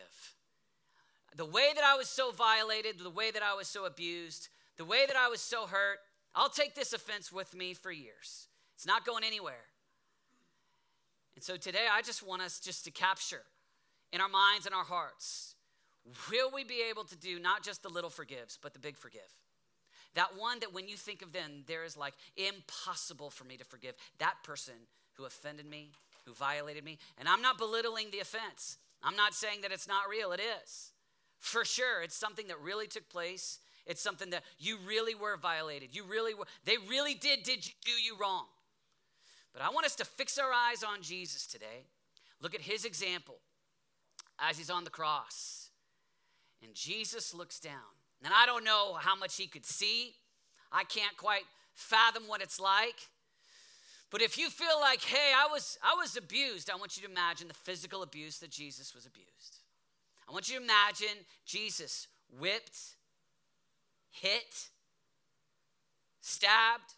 The 1.34 1.44
way 1.44 1.72
that 1.74 1.82
I 1.82 1.96
was 1.96 2.08
so 2.08 2.30
violated, 2.30 3.00
the 3.00 3.10
way 3.10 3.32
that 3.32 3.42
I 3.42 3.54
was 3.54 3.66
so 3.66 3.84
abused, 3.84 4.48
the 4.76 4.84
way 4.84 5.06
that 5.08 5.16
I 5.16 5.28
was 5.28 5.40
so 5.40 5.66
hurt, 5.66 5.98
I'll 6.36 6.48
take 6.48 6.76
this 6.76 6.92
offense 6.92 7.32
with 7.32 7.52
me 7.52 7.74
for 7.74 7.90
years. 7.90 8.46
It's 8.76 8.86
not 8.86 9.04
going 9.04 9.24
anywhere. 9.24 9.66
And 11.34 11.42
so 11.42 11.56
today, 11.56 11.86
I 11.92 12.00
just 12.00 12.24
want 12.24 12.42
us 12.42 12.60
just 12.60 12.84
to 12.84 12.92
capture 12.92 13.42
in 14.12 14.20
our 14.20 14.28
minds 14.28 14.66
and 14.66 14.74
our 14.74 14.84
hearts 14.84 15.56
will 16.30 16.52
we 16.54 16.62
be 16.62 16.84
able 16.88 17.02
to 17.02 17.16
do 17.16 17.40
not 17.40 17.64
just 17.64 17.82
the 17.82 17.88
little 17.88 18.10
forgives, 18.10 18.56
but 18.62 18.72
the 18.72 18.78
big 18.78 18.96
forgive? 18.96 19.34
That 20.14 20.38
one 20.38 20.60
that 20.60 20.72
when 20.72 20.86
you 20.86 20.96
think 20.96 21.22
of 21.22 21.32
them, 21.32 21.64
there 21.66 21.82
is 21.82 21.96
like 21.96 22.14
impossible 22.36 23.30
for 23.30 23.42
me 23.42 23.56
to 23.56 23.64
forgive 23.64 23.96
that 24.18 24.36
person 24.44 24.74
who 25.16 25.24
offended 25.24 25.66
me, 25.66 25.90
who 26.24 26.34
violated 26.34 26.84
me. 26.84 26.98
And 27.18 27.28
I'm 27.28 27.42
not 27.42 27.58
belittling 27.58 28.10
the 28.10 28.20
offense. 28.20 28.78
I'm 29.02 29.16
not 29.16 29.34
saying 29.34 29.60
that 29.62 29.72
it's 29.72 29.88
not 29.88 30.08
real, 30.10 30.32
it 30.32 30.40
is. 30.40 30.92
For 31.38 31.64
sure, 31.64 32.02
it's 32.02 32.16
something 32.16 32.48
that 32.48 32.60
really 32.60 32.86
took 32.86 33.08
place. 33.08 33.60
It's 33.86 34.02
something 34.02 34.30
that 34.30 34.42
you 34.58 34.78
really 34.86 35.14
were 35.14 35.36
violated. 35.36 35.94
You 35.94 36.04
really 36.04 36.34
were, 36.34 36.46
they 36.64 36.76
really 36.88 37.14
did, 37.14 37.42
did 37.44 37.62
do 37.62 37.92
you 37.92 38.16
wrong. 38.20 38.46
But 39.52 39.62
I 39.62 39.70
want 39.70 39.86
us 39.86 39.94
to 39.96 40.04
fix 40.04 40.38
our 40.38 40.52
eyes 40.52 40.82
on 40.82 41.02
Jesus 41.02 41.46
today. 41.46 41.86
Look 42.42 42.54
at 42.54 42.60
his 42.60 42.84
example 42.84 43.36
as 44.38 44.58
he's 44.58 44.70
on 44.70 44.84
the 44.84 44.90
cross. 44.90 45.70
And 46.62 46.74
Jesus 46.74 47.32
looks 47.32 47.60
down. 47.60 47.94
And 48.24 48.32
I 48.36 48.44
don't 48.46 48.64
know 48.64 48.94
how 48.94 49.14
much 49.14 49.36
he 49.36 49.46
could 49.46 49.64
see. 49.64 50.14
I 50.72 50.84
can't 50.84 51.16
quite 51.16 51.44
fathom 51.74 52.24
what 52.26 52.42
it's 52.42 52.58
like. 52.58 52.96
But 54.10 54.22
if 54.22 54.38
you 54.38 54.50
feel 54.50 54.80
like, 54.80 55.02
hey, 55.02 55.32
I 55.36 55.48
was, 55.50 55.78
I 55.82 55.94
was 55.98 56.16
abused, 56.16 56.70
I 56.70 56.76
want 56.76 56.96
you 56.96 57.02
to 57.04 57.10
imagine 57.10 57.48
the 57.48 57.54
physical 57.54 58.02
abuse 58.02 58.38
that 58.38 58.50
Jesus 58.50 58.94
was 58.94 59.04
abused. 59.06 59.58
I 60.28 60.32
want 60.32 60.48
you 60.48 60.58
to 60.58 60.64
imagine 60.64 61.24
Jesus 61.44 62.08
whipped, 62.38 62.78
hit, 64.10 64.68
stabbed. 66.20 66.94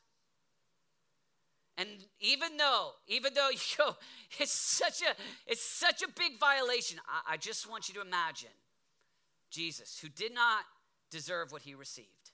And 1.77 1.89
even 2.21 2.57
though, 2.57 2.91
even 3.07 3.35
though 3.35 3.51
know, 3.79 3.97
it's 4.39 4.53
such 4.53 5.03
a 5.03 5.15
it's 5.47 5.63
such 5.63 6.03
a 6.03 6.09
big 6.09 6.39
violation, 6.41 6.99
I, 7.09 7.35
I 7.35 7.37
just 7.37 7.71
want 7.71 7.89
you 7.89 7.95
to 7.95 8.01
imagine 8.01 8.49
Jesus, 9.51 9.99
who 10.01 10.09
did 10.09 10.35
not 10.35 10.65
deserve 11.11 11.53
what 11.53 11.63
he 11.63 11.75
received, 11.75 12.33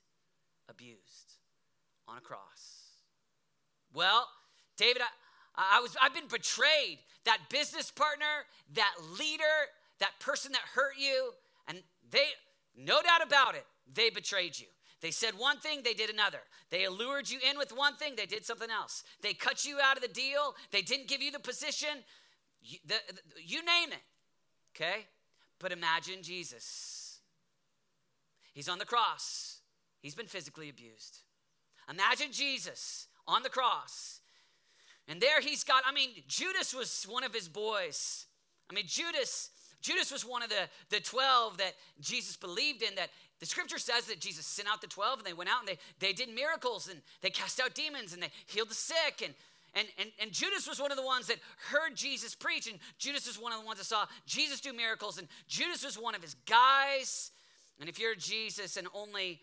abused 0.69 1.37
on 2.07 2.17
a 2.17 2.21
cross. 2.21 2.85
Well, 3.93 4.27
David, 4.77 5.01
I, 5.55 5.77
I 5.77 5.81
was 5.81 5.95
I've 6.01 6.13
been 6.13 6.27
betrayed. 6.27 6.99
That 7.25 7.39
business 7.49 7.89
partner, 7.89 8.45
that 8.75 8.93
leader, 9.17 9.43
that 9.99 10.19
person 10.19 10.51
that 10.51 10.61
hurt 10.73 10.93
you, 10.99 11.31
and 11.67 11.81
they, 12.11 12.27
no 12.77 13.01
doubt 13.01 13.25
about 13.25 13.55
it, 13.55 13.65
they 13.91 14.09
betrayed 14.09 14.59
you. 14.59 14.67
They 15.01 15.11
said 15.11 15.33
one 15.37 15.59
thing, 15.59 15.81
they 15.83 15.93
did 15.93 16.09
another. 16.09 16.39
They 16.69 16.85
allured 16.85 17.29
you 17.29 17.39
in 17.49 17.57
with 17.57 17.75
one 17.75 17.95
thing, 17.95 18.13
they 18.15 18.25
did 18.25 18.45
something 18.45 18.69
else. 18.69 19.03
They 19.21 19.33
cut 19.33 19.65
you 19.65 19.77
out 19.83 19.97
of 19.97 20.01
the 20.01 20.09
deal, 20.09 20.55
they 20.71 20.81
didn't 20.81 21.07
give 21.07 21.21
you 21.21 21.31
the 21.31 21.39
position, 21.39 22.03
you, 22.61 22.79
the, 22.85 22.95
the, 23.07 23.21
you 23.43 23.63
name 23.63 23.89
it. 23.91 24.03
Okay? 24.75 25.05
But 25.59 25.71
imagine 25.71 26.21
Jesus. 26.21 27.19
He's 28.53 28.69
on 28.69 28.79
the 28.79 28.85
cross, 28.85 29.59
he's 29.99 30.15
been 30.15 30.27
physically 30.27 30.69
abused. 30.69 31.19
Imagine 31.89 32.31
Jesus 32.31 33.07
on 33.27 33.43
the 33.43 33.49
cross. 33.49 34.21
And 35.07 35.21
there 35.21 35.41
he's 35.41 35.63
got, 35.63 35.83
I 35.85 35.91
mean, 35.91 36.09
Judas 36.27 36.73
was 36.73 37.05
one 37.09 37.23
of 37.23 37.33
his 37.33 37.47
boys. 37.47 38.25
I 38.69 38.73
mean, 38.73 38.85
Judas 38.87 39.51
Judas 39.85 40.11
was 40.11 40.25
one 40.25 40.41
of 40.41 40.49
the, 40.49 40.67
the 40.89 40.99
12 40.99 41.59
that 41.59 41.73
Jesus 42.01 42.35
believed 42.35 42.81
in, 42.81 42.95
that 42.95 43.11
the 43.39 43.45
scripture 43.45 43.77
says 43.77 44.05
that 44.05 44.19
Jesus 44.19 44.43
sent 44.43 44.67
out 44.67 44.81
the 44.81 44.87
12 44.87 45.19
and 45.19 45.27
they 45.27 45.33
went 45.33 45.47
out 45.47 45.59
and 45.59 45.67
they, 45.67 45.77
they 45.99 46.11
did 46.11 46.33
miracles 46.33 46.89
and 46.89 46.99
they 47.21 47.29
cast 47.29 47.59
out 47.59 47.75
demons 47.75 48.11
and 48.11 48.23
they 48.23 48.31
healed 48.47 48.71
the 48.71 48.73
sick. 48.73 49.21
And, 49.23 49.35
and, 49.75 49.87
and, 49.99 50.09
and 50.19 50.31
Judas 50.31 50.67
was 50.67 50.81
one 50.81 50.89
of 50.89 50.97
the 50.97 51.05
ones 51.05 51.27
that 51.27 51.37
heard 51.69 51.95
Jesus 51.95 52.33
preach. 52.33 52.65
And 52.65 52.79
Judas 52.97 53.27
was 53.27 53.39
one 53.39 53.53
of 53.53 53.59
the 53.59 53.65
ones 53.65 53.77
that 53.77 53.85
saw 53.85 54.05
Jesus 54.25 54.59
do 54.59 54.73
miracles. 54.73 55.19
And 55.19 55.27
Judas 55.47 55.85
was 55.85 55.99
one 55.99 56.15
of 56.15 56.21
his 56.23 56.35
guys. 56.47 57.29
And 57.79 57.87
if 57.87 57.99
you're 57.99 58.15
Jesus 58.15 58.77
and 58.77 58.87
only 58.91 59.39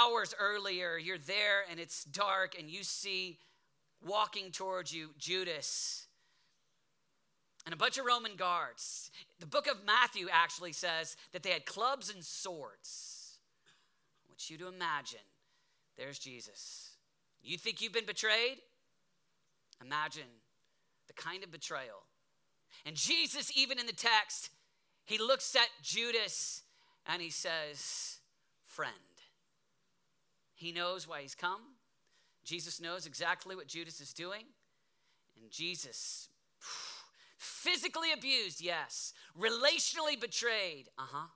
hours 0.00 0.34
earlier 0.38 0.96
you're 0.98 1.18
there 1.18 1.64
and 1.70 1.80
it's 1.80 2.04
dark 2.04 2.56
and 2.58 2.70
you 2.70 2.82
see 2.82 3.38
walking 4.06 4.50
towards 4.50 4.92
you 4.92 5.10
Judas 5.18 6.06
and 7.64 7.72
a 7.72 7.76
bunch 7.76 7.98
of 7.98 8.04
Roman 8.04 8.36
guards. 8.36 9.10
The 9.38 9.46
book 9.46 9.66
of 9.66 9.84
Matthew 9.86 10.28
actually 10.32 10.72
says 10.72 11.16
that 11.32 11.42
they 11.42 11.50
had 11.50 11.64
clubs 11.66 12.12
and 12.12 12.24
swords. 12.24 13.38
I 14.24 14.28
want 14.28 14.50
you 14.50 14.58
to 14.58 14.68
imagine 14.68 15.20
there's 15.96 16.18
Jesus. 16.18 16.90
You 17.42 17.58
think 17.58 17.80
you've 17.80 17.92
been 17.92 18.06
betrayed? 18.06 18.58
Imagine 19.84 20.28
the 21.06 21.12
kind 21.12 21.42
of 21.44 21.50
betrayal. 21.50 22.04
And 22.86 22.96
Jesus, 22.96 23.52
even 23.56 23.78
in 23.78 23.86
the 23.86 23.92
text, 23.92 24.50
he 25.04 25.18
looks 25.18 25.54
at 25.54 25.68
Judas 25.82 26.62
and 27.06 27.20
he 27.20 27.30
says, 27.30 28.18
Friend. 28.66 28.92
He 30.54 30.72
knows 30.72 31.08
why 31.08 31.22
he's 31.22 31.34
come. 31.34 31.60
Jesus 32.44 32.80
knows 32.80 33.06
exactly 33.06 33.56
what 33.56 33.66
Judas 33.66 34.00
is 34.00 34.12
doing. 34.12 34.42
And 35.40 35.50
Jesus 35.50 36.28
Physically 37.42 38.12
abused, 38.12 38.60
yes. 38.60 39.12
Relationally 39.36 40.20
betrayed, 40.20 40.88
uh 40.96 41.02
huh. 41.10 41.26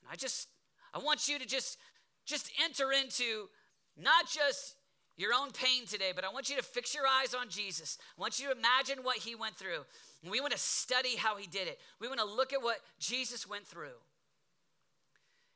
And 0.00 0.10
I 0.10 0.16
just, 0.16 0.48
I 0.94 0.98
want 0.98 1.28
you 1.28 1.38
to 1.38 1.46
just, 1.46 1.76
just 2.24 2.50
enter 2.64 2.90
into 2.90 3.50
not 3.98 4.26
just 4.30 4.76
your 5.18 5.32
own 5.34 5.50
pain 5.50 5.84
today, 5.86 6.12
but 6.14 6.24
I 6.24 6.30
want 6.30 6.48
you 6.48 6.56
to 6.56 6.62
fix 6.62 6.94
your 6.94 7.04
eyes 7.06 7.34
on 7.34 7.50
Jesus. 7.50 7.98
I 8.16 8.20
want 8.22 8.40
you 8.40 8.46
to 8.46 8.52
imagine 8.52 9.04
what 9.04 9.18
he 9.18 9.34
went 9.34 9.56
through. 9.56 9.84
And 10.22 10.32
we 10.32 10.40
want 10.40 10.52
to 10.52 10.58
study 10.58 11.16
how 11.16 11.36
he 11.36 11.46
did 11.46 11.68
it. 11.68 11.78
We 12.00 12.08
want 12.08 12.20
to 12.20 12.26
look 12.26 12.54
at 12.54 12.62
what 12.62 12.78
Jesus 12.98 13.46
went 13.46 13.66
through. 13.66 13.98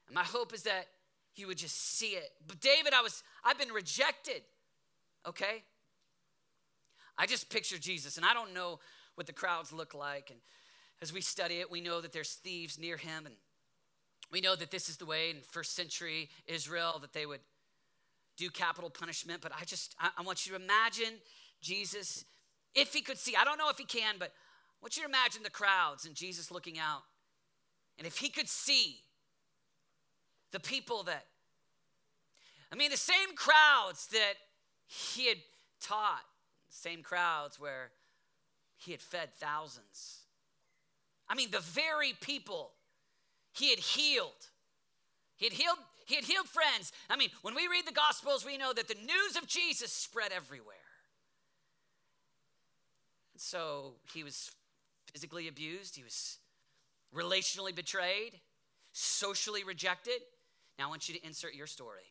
And 0.09 0.15
my 0.15 0.25
hope 0.25 0.53
is 0.53 0.65
that 0.65 0.89
you 1.37 1.47
would 1.47 1.59
just 1.59 1.77
see 1.77 2.11
it. 2.11 2.31
But 2.47 2.61
David, 2.61 2.93
I 2.95 3.03
was, 3.03 3.23
I've 3.45 3.59
been 3.59 3.73
rejected. 3.73 4.43
Okay? 5.27 5.63
I 7.17 7.27
just 7.27 7.51
picture 7.51 7.79
Jesus, 7.79 8.17
and 8.17 8.27
I 8.27 8.35
don't 8.35 8.55
know 8.55 8.81
what 9.15 9.27
the 9.27 9.33
crowds 9.33 9.73
look 9.73 9.95
like. 9.95 10.31
And 10.31 10.41
as 11.01 11.13
we 11.13 11.21
study 11.21 11.61
it, 11.61 11.71
we 11.71 11.81
know 11.81 12.01
that 12.01 12.13
there's 12.13 12.33
thieves 12.33 12.79
near 12.79 12.97
him, 12.97 13.27
and 13.27 13.35
we 14.33 14.41
know 14.41 14.57
that 14.57 14.71
this 14.71 14.89
is 14.89 14.97
the 14.97 15.07
way 15.07 15.31
in 15.31 15.37
first 15.43 15.75
century 15.75 16.31
Israel 16.47 16.99
that 17.01 17.13
they 17.13 17.27
would 17.27 17.41
do 18.37 18.51
capital 18.51 18.91
punishment. 18.91 19.41
But 19.41 19.53
I 19.59 19.65
just, 19.65 19.95
I, 20.01 20.11
I 20.19 20.23
want 20.23 20.47
you 20.47 20.57
to 20.57 20.63
imagine 20.63 21.21
Jesus, 21.61 22.25
if 22.75 22.93
he 22.93 23.01
could 23.01 23.19
see, 23.19 23.37
I 23.37 23.45
don't 23.45 23.59
know 23.59 23.71
if 23.71 23.79
he 23.79 23.85
can, 23.85 24.17
but 24.19 24.29
I 24.29 24.79
want 24.83 24.97
you 24.97 25.03
to 25.05 25.09
imagine 25.09 25.43
the 25.43 25.51
crowds 25.51 26.05
and 26.05 26.15
Jesus 26.15 26.51
looking 26.51 26.79
out. 26.79 27.03
And 27.97 28.07
if 28.07 28.19
he 28.19 28.29
could 28.29 28.49
see 28.49 29.04
the 30.55 30.61
people 30.61 31.03
that, 31.03 31.27
I 32.73 32.77
mean, 32.77 32.93
the 32.93 32.97
same 32.97 33.35
crowds 33.35 34.07
that 34.13 34.35
he 34.87 35.27
had 35.27 35.39
taught 35.81 36.23
same 36.69 37.03
crowds 37.03 37.59
where 37.59 37.91
he 38.77 38.93
had 38.93 39.01
fed 39.01 39.35
thousands. 39.35 40.21
I 41.29 41.35
mean, 41.35 41.51
the 41.51 41.59
very 41.59 42.13
people 42.21 42.71
he 43.53 43.71
had 43.71 43.81
healed. 43.81 44.31
He 45.37 45.47
had 45.47 45.53
healed, 45.53 45.79
he 46.07 46.15
had 46.15 46.25
healed 46.25 46.47
friends. 46.47 46.93
I 47.11 47.17
mean, 47.17 47.31
when 47.43 47.57
we 47.57 47.67
read 47.67 47.87
the 47.87 47.93
Gospels, 47.93 48.47
we 48.47 48.57
know 48.57 48.73
that 48.73 48.87
the 48.87 48.95
news 48.95 49.37
of 49.37 49.49
Jesus 49.49 49.93
spread 49.93 50.31
everywhere. 50.33 50.77
And 53.35 53.41
so 53.41 53.95
he 54.13 54.23
was 54.23 54.53
physically 55.13 55.49
abused, 55.49 55.97
he 55.97 56.05
was 56.05 56.39
relationally 57.13 57.75
betrayed, 57.75 58.41
socially 58.95 59.65
rejected. 59.65 60.21
Now 60.79 60.87
I 60.87 60.89
want 60.89 61.09
you 61.09 61.15
to 61.15 61.27
insert 61.27 61.55
your 61.55 61.67
story. 61.67 62.03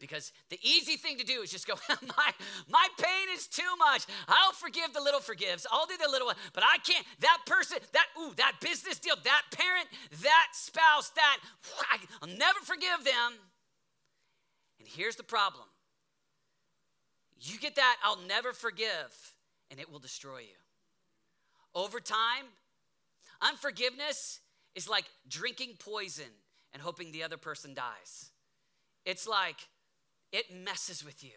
Because 0.00 0.32
the 0.50 0.58
easy 0.62 0.96
thing 0.96 1.18
to 1.18 1.24
do 1.24 1.40
is 1.42 1.50
just 1.50 1.66
go, 1.66 1.74
my, 1.88 2.30
my 2.68 2.88
pain 2.98 3.28
is 3.32 3.46
too 3.46 3.62
much. 3.78 4.04
I'll 4.28 4.52
forgive 4.52 4.92
the 4.92 5.00
little 5.00 5.20
forgives. 5.20 5.66
I'll 5.70 5.86
do 5.86 5.96
the 5.96 6.10
little 6.10 6.26
one, 6.26 6.36
but 6.52 6.64
I 6.64 6.78
can't. 6.78 7.06
That 7.20 7.38
person, 7.46 7.78
that, 7.92 8.06
ooh, 8.20 8.32
that 8.36 8.56
business 8.60 8.98
deal, 8.98 9.14
that 9.22 9.42
parent, 9.52 9.86
that 10.22 10.48
spouse, 10.52 11.10
that, 11.10 11.38
I'll 12.22 12.28
never 12.28 12.58
forgive 12.64 13.04
them. 13.04 13.32
And 14.78 14.88
here's 14.88 15.16
the 15.16 15.22
problem 15.22 15.64
you 17.40 17.58
get 17.58 17.76
that, 17.76 17.96
I'll 18.02 18.20
never 18.26 18.52
forgive, 18.52 19.34
and 19.70 19.78
it 19.78 19.90
will 19.90 19.98
destroy 19.98 20.38
you. 20.38 20.56
Over 21.74 22.00
time, 22.00 22.46
unforgiveness 23.42 24.40
is 24.74 24.88
like 24.88 25.04
drinking 25.28 25.74
poison 25.78 26.30
and 26.74 26.82
hoping 26.82 27.12
the 27.12 27.22
other 27.22 27.38
person 27.38 27.72
dies. 27.72 28.30
It's 29.06 29.26
like 29.26 29.56
it 30.32 30.52
messes 30.52 31.04
with 31.04 31.22
you. 31.22 31.30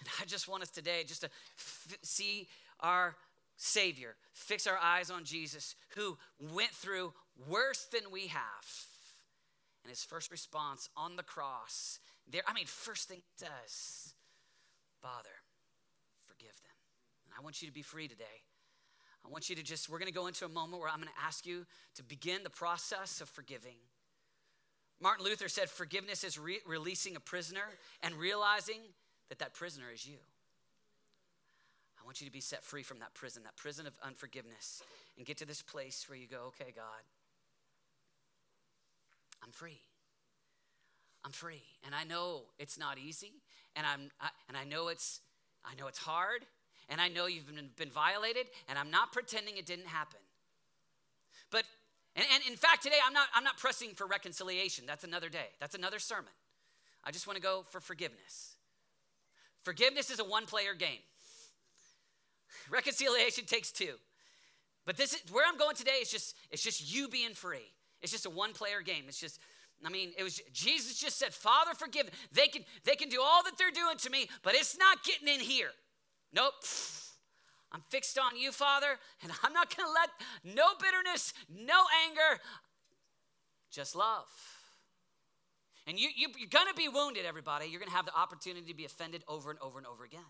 And 0.00 0.08
I 0.20 0.26
just 0.26 0.48
want 0.48 0.62
us 0.62 0.70
today 0.70 1.04
just 1.06 1.22
to 1.22 1.28
f- 1.56 1.96
see 2.02 2.48
our 2.80 3.16
Savior, 3.56 4.16
fix 4.34 4.66
our 4.66 4.76
eyes 4.76 5.10
on 5.10 5.24
Jesus, 5.24 5.74
who 5.96 6.18
went 6.52 6.70
through 6.70 7.14
worse 7.48 7.86
than 7.90 8.10
we 8.12 8.26
have. 8.26 8.66
And 9.82 9.90
his 9.90 10.04
first 10.04 10.30
response 10.30 10.90
on 10.96 11.16
the 11.16 11.22
cross, 11.22 12.00
there, 12.30 12.42
I 12.46 12.52
mean, 12.52 12.66
first 12.66 13.08
thing 13.08 13.18
he 13.18 13.44
does, 13.44 14.12
Father, 15.00 15.30
forgive 16.26 16.48
them. 16.48 16.76
And 17.24 17.34
I 17.38 17.42
want 17.42 17.62
you 17.62 17.68
to 17.68 17.72
be 17.72 17.82
free 17.82 18.08
today. 18.08 18.24
I 19.24 19.28
want 19.28 19.48
you 19.48 19.56
to 19.56 19.62
just, 19.62 19.88
we're 19.88 19.98
going 19.98 20.12
to 20.12 20.14
go 20.14 20.26
into 20.26 20.44
a 20.44 20.48
moment 20.48 20.80
where 20.80 20.90
I'm 20.90 20.98
going 21.00 21.08
to 21.08 21.24
ask 21.24 21.46
you 21.46 21.66
to 21.94 22.02
begin 22.02 22.42
the 22.42 22.50
process 22.50 23.20
of 23.20 23.28
forgiving. 23.28 23.76
Martin 25.00 25.24
Luther 25.24 25.48
said 25.48 25.68
forgiveness 25.68 26.24
is 26.24 26.38
re- 26.38 26.60
releasing 26.66 27.16
a 27.16 27.20
prisoner 27.20 27.64
and 28.02 28.14
realizing 28.14 28.80
that 29.28 29.38
that 29.40 29.54
prisoner 29.54 29.86
is 29.92 30.06
you. 30.06 30.18
I 32.00 32.04
want 32.04 32.20
you 32.20 32.26
to 32.26 32.32
be 32.32 32.40
set 32.40 32.64
free 32.64 32.82
from 32.82 33.00
that 33.00 33.14
prison, 33.14 33.42
that 33.44 33.56
prison 33.56 33.86
of 33.86 33.92
unforgiveness, 34.02 34.82
and 35.16 35.26
get 35.26 35.38
to 35.38 35.44
this 35.44 35.60
place 35.60 36.06
where 36.08 36.16
you 36.16 36.26
go, 36.26 36.44
okay, 36.48 36.72
God, 36.74 37.02
I'm 39.42 39.50
free. 39.50 39.80
I'm 41.24 41.32
free. 41.32 41.62
And 41.84 41.94
I 41.94 42.04
know 42.04 42.42
it's 42.58 42.78
not 42.78 42.98
easy, 42.98 43.32
and, 43.74 43.86
I'm, 43.86 44.10
I, 44.20 44.28
and 44.48 44.56
I, 44.56 44.64
know 44.64 44.88
it's, 44.88 45.20
I 45.64 45.74
know 45.74 45.88
it's 45.88 45.98
hard, 45.98 46.42
and 46.88 47.00
I 47.00 47.08
know 47.08 47.26
you've 47.26 47.46
been, 47.46 47.70
been 47.76 47.90
violated, 47.90 48.46
and 48.68 48.78
I'm 48.78 48.90
not 48.90 49.12
pretending 49.12 49.56
it 49.56 49.66
didn't 49.66 49.88
happen. 49.88 50.20
And, 52.16 52.24
and 52.34 52.42
in 52.48 52.56
fact, 52.56 52.82
today 52.82 52.96
I'm 53.06 53.12
not, 53.12 53.28
I'm 53.34 53.44
not 53.44 53.58
pressing 53.58 53.90
for 53.90 54.06
reconciliation. 54.06 54.84
That's 54.86 55.04
another 55.04 55.28
day, 55.28 55.48
that's 55.60 55.74
another 55.74 55.98
sermon. 55.98 56.32
I 57.04 57.12
just 57.12 57.26
want 57.26 57.36
to 57.36 57.42
go 57.42 57.64
for 57.70 57.80
forgiveness. 57.80 58.56
Forgiveness 59.60 60.10
is 60.10 60.18
a 60.18 60.24
one 60.24 60.46
player 60.46 60.74
game, 60.74 60.98
reconciliation 62.70 63.44
takes 63.44 63.70
two. 63.70 63.94
But 64.86 64.96
this 64.96 65.12
is 65.12 65.20
where 65.32 65.44
I'm 65.46 65.58
going 65.58 65.76
today 65.76 65.98
is 66.00 66.10
just 66.10 66.36
it's 66.50 66.62
just 66.62 66.94
you 66.94 67.08
being 67.08 67.34
free. 67.34 67.72
It's 68.00 68.12
just 68.12 68.24
a 68.24 68.30
one 68.30 68.52
player 68.52 68.80
game. 68.82 69.04
It's 69.08 69.20
just 69.20 69.40
I 69.84 69.90
mean, 69.90 70.12
it 70.16 70.22
was 70.22 70.40
Jesus 70.52 70.98
just 70.98 71.18
said, 71.18 71.34
"Father, 71.34 71.72
forgive. 71.74 72.08
They 72.32 72.46
can 72.46 72.62
they 72.84 72.94
can 72.94 73.08
do 73.08 73.20
all 73.20 73.42
that 73.42 73.58
they're 73.58 73.72
doing 73.72 73.96
to 73.98 74.10
me, 74.10 74.28
but 74.42 74.54
it's 74.54 74.78
not 74.78 75.04
getting 75.04 75.28
in 75.28 75.40
here." 75.40 75.70
Nope. 76.32 76.54
I'm 77.72 77.82
fixed 77.90 78.18
on 78.18 78.38
you, 78.38 78.52
Father, 78.52 78.98
and 79.22 79.32
I'm 79.42 79.52
not 79.52 79.74
going 79.76 79.86
to 79.88 79.92
let 79.92 80.54
no 80.56 80.64
bitterness, 80.80 81.34
no 81.50 81.82
anger, 82.06 82.40
just 83.70 83.96
love. 83.96 84.28
And 85.86 85.98
you, 85.98 86.08
you, 86.16 86.28
you're 86.38 86.48
going 86.48 86.66
to 86.68 86.74
be 86.74 86.88
wounded, 86.88 87.24
everybody. 87.26 87.66
You're 87.66 87.80
going 87.80 87.90
to 87.90 87.96
have 87.96 88.06
the 88.06 88.16
opportunity 88.16 88.66
to 88.68 88.76
be 88.76 88.84
offended 88.84 89.22
over 89.28 89.50
and 89.50 89.60
over 89.60 89.78
and 89.78 89.86
over 89.86 90.04
again. 90.04 90.20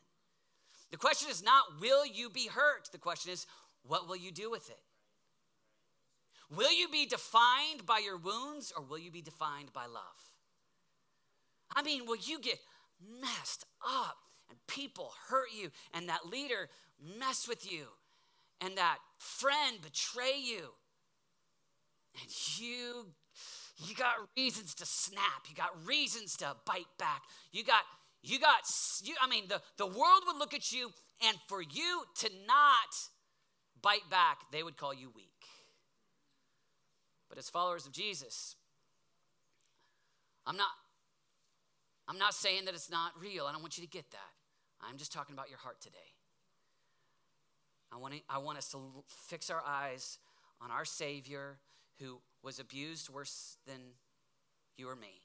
The 0.91 0.97
question 0.97 1.31
is 1.31 1.43
not, 1.43 1.81
will 1.81 2.07
you 2.07 2.31
be 2.31 2.47
hurt? 2.47 2.89
The 2.93 2.99
question 2.99 3.33
is, 3.33 3.47
what 3.83 4.09
will 4.09 4.17
you 4.17 4.31
do 4.33 4.51
with 4.51 4.69
it? 4.69 4.81
Will 6.55 6.73
you 6.73 6.89
be 6.89 7.07
defined 7.07 7.87
by 7.87 8.01
your 8.05 8.17
wounds 8.17 8.73
or 8.77 8.85
will 8.85 8.99
you 8.99 9.11
be 9.11 9.23
defined 9.23 9.73
by 9.73 9.87
love? 9.87 10.33
I 11.75 11.83
mean, 11.83 12.07
will 12.07 12.17
you 12.17 12.39
get 12.41 12.59
messed 13.21 13.65
up 13.85 14.17
and 14.49 14.59
people 14.69 15.13
hurt 15.29 15.49
you 15.57 15.71
and 15.93 16.09
that 16.09 16.27
leader 16.27 16.69
mess 17.19 17.47
with 17.49 17.71
you 17.71 17.87
and 18.61 18.77
that 18.77 18.99
friend 19.19 19.79
betray 19.83 20.39
you. 20.43 20.73
And 22.21 22.59
you 22.59 23.07
you 23.79 23.95
got 23.95 24.15
reasons 24.37 24.75
to 24.77 24.87
snap. 24.87 25.45
You 25.49 25.55
got 25.55 25.87
reasons 25.87 26.37
to 26.39 26.57
bite 26.65 26.87
back. 26.99 27.23
You 27.53 27.63
got 27.63 27.83
you 28.23 28.41
got 28.41 28.63
you 29.05 29.15
i 29.23 29.29
mean 29.29 29.45
the, 29.49 29.61
the 29.77 29.87
world 29.87 30.23
would 30.27 30.37
look 30.37 30.55
at 30.55 30.73
you 30.73 30.91
and 31.27 31.37
for 31.47 31.63
you 31.63 32.03
to 32.17 32.29
not 32.47 32.93
bite 33.81 34.09
back 34.11 34.39
they 34.53 34.63
would 34.63 34.77
call 34.77 34.93
you 34.93 35.11
weak. 35.15 35.31
But 37.29 37.39
as 37.39 37.49
followers 37.49 37.87
of 37.87 37.93
jesus 37.93 38.57
i'm 40.47 40.57
not 40.57 40.71
i'm 42.09 42.19
not 42.19 42.35
saying 42.35 42.65
that 42.65 42.75
it's 42.75 42.91
not 42.91 43.13
real. 43.21 43.47
I 43.47 43.53
don't 43.53 43.63
want 43.63 43.79
you 43.79 43.85
to 43.85 43.91
get 43.91 44.11
that. 44.11 44.33
I'm 44.81 44.97
just 44.97 45.13
talking 45.13 45.35
about 45.35 45.49
your 45.49 45.59
heart 45.59 45.81
today 45.81 46.16
I 47.93 47.97
want, 47.97 48.15
to, 48.15 48.21
I 48.29 48.39
want 48.39 48.59
us 48.59 48.69
to 48.73 48.79
fix 49.09 49.51
our 49.51 49.63
eyes 49.65 50.19
on 50.61 50.71
our 50.71 50.85
Savior 50.85 51.59
who 52.01 52.19
was 52.43 52.59
abused 52.59 53.09
worse 53.09 53.57
than 53.67 53.81
you 54.77 54.89
or 54.89 54.97
me, 54.97 55.23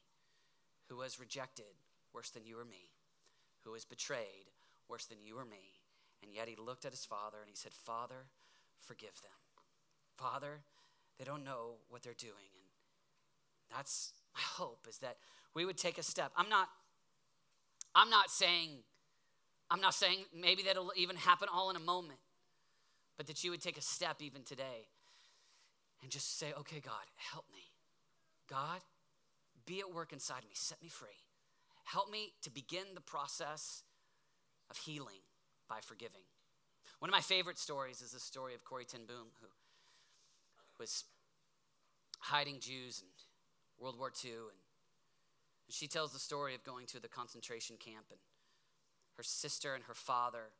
who 0.88 0.96
was 0.96 1.20
rejected 1.20 1.64
worse 2.14 2.30
than 2.30 2.44
you 2.44 2.58
or 2.58 2.64
me, 2.64 2.90
who 3.64 3.72
was 3.72 3.84
betrayed 3.84 4.50
worse 4.88 5.06
than 5.06 5.18
you 5.24 5.38
or 5.38 5.44
me. 5.44 5.80
And 6.22 6.32
yet 6.32 6.48
he 6.48 6.56
looked 6.56 6.84
at 6.84 6.92
his 6.92 7.04
father 7.04 7.38
and 7.40 7.48
he 7.48 7.56
said, 7.56 7.72
Father, 7.72 8.26
forgive 8.80 9.20
them. 9.22 9.32
Father, 10.16 10.60
they 11.18 11.24
don't 11.24 11.44
know 11.44 11.74
what 11.88 12.02
they're 12.02 12.14
doing. 12.14 12.52
And 12.54 13.76
that's 13.76 14.12
my 14.34 14.40
hope 14.40 14.86
is 14.88 14.98
that 14.98 15.16
we 15.54 15.64
would 15.64 15.76
take 15.76 15.98
a 15.98 16.02
step. 16.02 16.32
I'm 16.36 16.48
not, 16.48 16.68
I'm 17.94 18.08
not 18.08 18.30
saying, 18.30 18.70
I'm 19.70 19.80
not 19.80 19.94
saying 19.94 20.18
maybe 20.34 20.62
that'll 20.62 20.92
even 20.96 21.16
happen 21.16 21.48
all 21.52 21.70
in 21.70 21.76
a 21.76 21.80
moment 21.80 22.18
but 23.16 23.26
that 23.26 23.44
you 23.44 23.50
would 23.50 23.60
take 23.60 23.78
a 23.78 23.82
step 23.82 24.16
even 24.20 24.42
today 24.42 24.88
and 26.02 26.10
just 26.10 26.38
say, 26.38 26.52
okay, 26.58 26.80
God, 26.80 27.06
help 27.16 27.44
me. 27.52 27.62
God, 28.48 28.80
be 29.66 29.80
at 29.80 29.94
work 29.94 30.12
inside 30.12 30.42
me, 30.42 30.54
set 30.54 30.82
me 30.82 30.88
free. 30.88 31.08
Help 31.84 32.10
me 32.10 32.32
to 32.42 32.50
begin 32.50 32.94
the 32.94 33.00
process 33.00 33.82
of 34.70 34.76
healing 34.76 35.20
by 35.68 35.78
forgiving. 35.80 36.22
One 36.98 37.08
of 37.08 37.12
my 37.12 37.20
favorite 37.20 37.58
stories 37.58 38.00
is 38.00 38.12
the 38.12 38.20
story 38.20 38.54
of 38.54 38.64
Corrie 38.64 38.84
ten 38.84 39.06
Boom, 39.06 39.28
who 39.40 39.48
was 40.78 41.04
hiding 42.20 42.60
Jews 42.60 43.02
in 43.02 43.08
World 43.82 43.98
War 43.98 44.12
II. 44.24 44.30
And 44.30 45.74
she 45.74 45.88
tells 45.88 46.12
the 46.12 46.18
story 46.18 46.54
of 46.54 46.64
going 46.64 46.86
to 46.86 47.00
the 47.00 47.08
concentration 47.08 47.76
camp, 47.76 48.06
and 48.10 48.20
her 49.16 49.22
sister 49.22 49.74
and 49.74 49.84
her 49.84 49.94
father, 49.94 50.50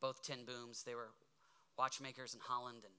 both 0.00 0.22
ten 0.22 0.44
Booms, 0.44 0.82
they 0.84 0.94
were 0.94 1.10
watchmakers 1.78 2.34
in 2.34 2.40
Holland. 2.40 2.82
And 2.84 2.94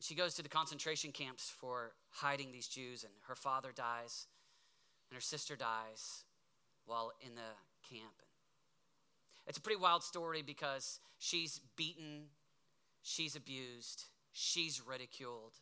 she 0.00 0.14
goes 0.14 0.34
to 0.34 0.42
the 0.42 0.48
concentration 0.48 1.12
camps 1.12 1.50
for 1.50 1.92
hiding 2.10 2.52
these 2.52 2.68
Jews, 2.68 3.04
and 3.04 3.12
her 3.28 3.34
father 3.34 3.72
dies, 3.74 4.26
and 5.10 5.16
her 5.16 5.20
sister 5.20 5.56
dies 5.56 6.24
while 6.84 7.12
in 7.20 7.34
the 7.34 7.88
camp. 7.88 8.22
It's 9.46 9.58
a 9.58 9.60
pretty 9.60 9.80
wild 9.80 10.02
story 10.02 10.42
because 10.42 11.00
she's 11.18 11.60
beaten, 11.76 12.24
she's 13.02 13.36
abused, 13.36 14.04
she's 14.32 14.82
ridiculed. 14.84 15.54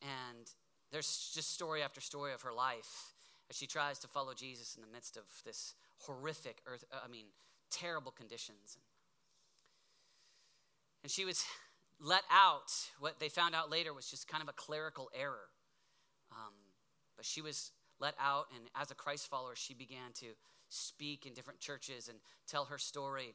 And 0.00 0.50
there's 0.90 1.30
just 1.34 1.54
story 1.54 1.82
after 1.82 2.00
story 2.00 2.32
of 2.32 2.42
her 2.42 2.52
life 2.52 3.12
as 3.50 3.56
she 3.56 3.66
tries 3.66 3.98
to 4.00 4.08
follow 4.08 4.34
Jesus 4.34 4.76
in 4.76 4.82
the 4.82 4.88
midst 4.88 5.16
of 5.16 5.24
this 5.44 5.74
horrific, 5.98 6.62
earth, 6.66 6.84
I 6.92 7.08
mean, 7.08 7.26
terrible 7.70 8.10
conditions. 8.10 8.78
And 11.02 11.10
she 11.10 11.24
was 11.24 11.44
let 12.00 12.22
out. 12.30 12.72
What 12.98 13.18
they 13.20 13.28
found 13.28 13.54
out 13.54 13.70
later 13.70 13.92
was 13.92 14.08
just 14.08 14.28
kind 14.28 14.42
of 14.42 14.48
a 14.48 14.52
clerical 14.52 15.10
error. 15.18 15.48
Um, 16.30 16.52
but 17.16 17.24
she 17.24 17.40
was 17.40 17.72
let 18.00 18.14
out, 18.18 18.46
and 18.54 18.64
as 18.74 18.90
a 18.90 18.94
Christ 18.94 19.28
follower, 19.28 19.54
she 19.54 19.74
began 19.74 20.12
to 20.14 20.26
speak 20.68 21.26
in 21.26 21.34
different 21.34 21.60
churches 21.60 22.08
and 22.08 22.18
tell 22.48 22.64
her 22.64 22.78
story. 22.78 23.34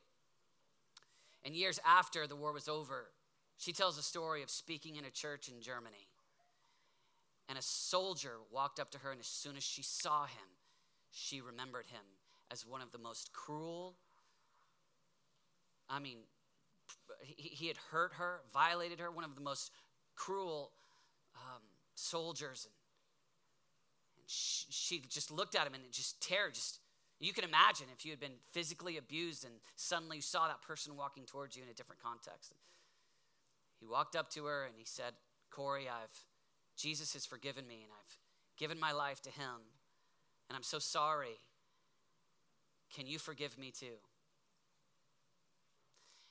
And 1.46 1.56
years 1.56 1.80
after 1.86 2.28
the 2.28 2.36
war 2.36 2.52
was 2.52 2.68
over, 2.68 3.12
she 3.58 3.72
tells 3.72 3.98
a 3.98 4.04
story 4.04 4.44
of 4.44 4.50
speaking 4.50 4.96
in 4.96 5.06
a 5.06 5.10
church 5.10 5.48
in 5.48 5.62
Germany. 5.62 6.10
And 7.48 7.58
a 7.58 7.62
soldier 7.62 8.34
walked 8.52 8.80
up 8.80 8.92
to 8.92 8.98
her, 8.98 9.12
and 9.12 9.22
as 9.22 9.28
soon 9.28 9.56
as 9.56 9.64
she 9.64 9.84
saw 9.84 10.26
him, 10.26 10.50
she 11.12 11.40
remembered 11.40 11.86
him 11.86 12.04
as 12.52 12.66
one 12.66 12.82
of 12.82 12.92
the 12.92 12.98
most 12.98 13.32
cruel, 13.32 13.96
I 15.90 16.00
mean, 16.00 16.18
he, 17.22 17.68
had 17.68 17.78
hurt 17.92 18.14
her, 18.14 18.42
violated 18.54 19.00
her, 19.00 19.12
one 19.12 19.24
of 19.24 19.36
the 19.36 19.42
most 19.42 19.72
cruel 20.16 20.72
um, 21.36 21.62
soldiers. 21.96 22.66
And, 22.66 22.74
she, 24.30 24.66
she, 24.70 25.02
just 25.10 25.32
looked 25.32 25.56
at 25.56 25.66
him 25.66 25.74
and 25.74 25.84
just 25.92 26.22
terror 26.22 26.50
just 26.52 26.80
you 27.20 27.34
can 27.34 27.44
imagine 27.44 27.88
if 27.96 28.06
you 28.06 28.12
had 28.12 28.20
been 28.20 28.38
physically 28.52 28.98
abused 28.98 29.44
and 29.44 29.54
suddenly 29.76 30.18
you 30.18 30.22
saw 30.22 30.48
that 30.48 30.62
person 30.62 30.96
walking 30.96 31.26
towards 31.26 31.56
you 31.56 31.64
in 31.64 31.70
a 31.70 31.74
different 31.74 32.02
context. 32.02 32.54
He 33.80 33.88
walked 33.88 34.16
up 34.16 34.30
to 34.32 34.46
her 34.46 34.66
and 34.66 34.76
he 34.78 34.86
said, 34.86 35.14
Corrie, 35.50 35.88
I've 35.90 36.26
Jesus 36.76 37.14
has 37.14 37.26
forgiven 37.26 37.68
me 37.68 37.82
and 37.84 37.92
I've 37.92 38.18
given 38.58 38.80
my 38.80 38.92
life 38.92 39.22
to 39.24 39.32
him. 39.32 39.66
And 40.48 40.56
I'm 40.56 40.64
so 40.64 40.78
sorry. 40.78 41.40
Can 42.96 43.08
you 43.08 43.18
forgive 43.18 43.58
me 43.58 43.72
too? 43.72 43.98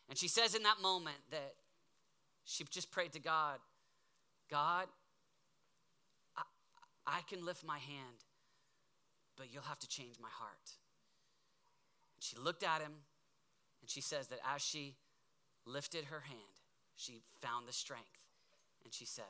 And 0.09 0.19
she 0.19 0.29
says 0.29 0.55
in 0.55 0.63
that 0.63 0.81
moment 0.81 1.17
that 1.31 1.55
she 2.45 2.65
just 2.71 2.91
prayed 2.91 3.13
to 3.13 3.21
God 3.21 3.59
God, 4.49 4.87
I, 6.37 6.43
I 7.07 7.21
can 7.29 7.45
lift 7.45 7.65
my 7.65 7.79
hand, 7.79 8.23
but 9.37 9.47
you'll 9.53 9.63
have 9.63 9.81
to 9.81 9.89
change 9.89 10.17
my 10.21 10.29
heart. 10.31 10.71
And 12.17 12.23
she 12.23 12.37
looked 12.37 12.63
at 12.63 12.81
him 12.81 12.93
and 13.81 13.91
she 13.91 14.01
says 14.01 14.29
that 14.29 14.39
as 14.55 14.63
she 14.63 14.95
lifted 15.65 16.07
her 16.07 16.21
hand, 16.21 16.61
she 16.95 17.23
found 17.43 17.67
the 17.67 17.73
strength 17.73 18.05
and 18.85 18.95
she 18.95 19.05
said, 19.05 19.25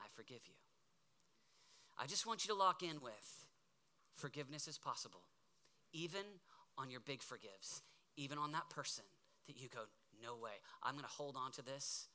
I 0.00 0.06
forgive 0.14 0.40
you. 0.46 0.54
I 1.98 2.06
just 2.06 2.26
want 2.26 2.44
you 2.44 2.54
to 2.54 2.58
lock 2.58 2.82
in 2.82 3.00
with 3.02 3.46
forgiveness 4.14 4.66
is 4.66 4.78
possible, 4.78 5.20
even 5.92 6.22
on 6.78 6.90
your 6.90 7.00
big 7.00 7.22
forgives, 7.22 7.82
even 8.16 8.38
on 8.38 8.52
that 8.52 8.68
person 8.70 9.04
that 9.46 9.60
you 9.60 9.68
go, 9.68 9.80
no 10.22 10.36
way, 10.36 10.52
I'm 10.82 10.92
going 10.92 11.04
to 11.04 11.10
hold 11.10 11.36
on 11.36 11.52
to 11.52 11.62
this. 11.62 12.08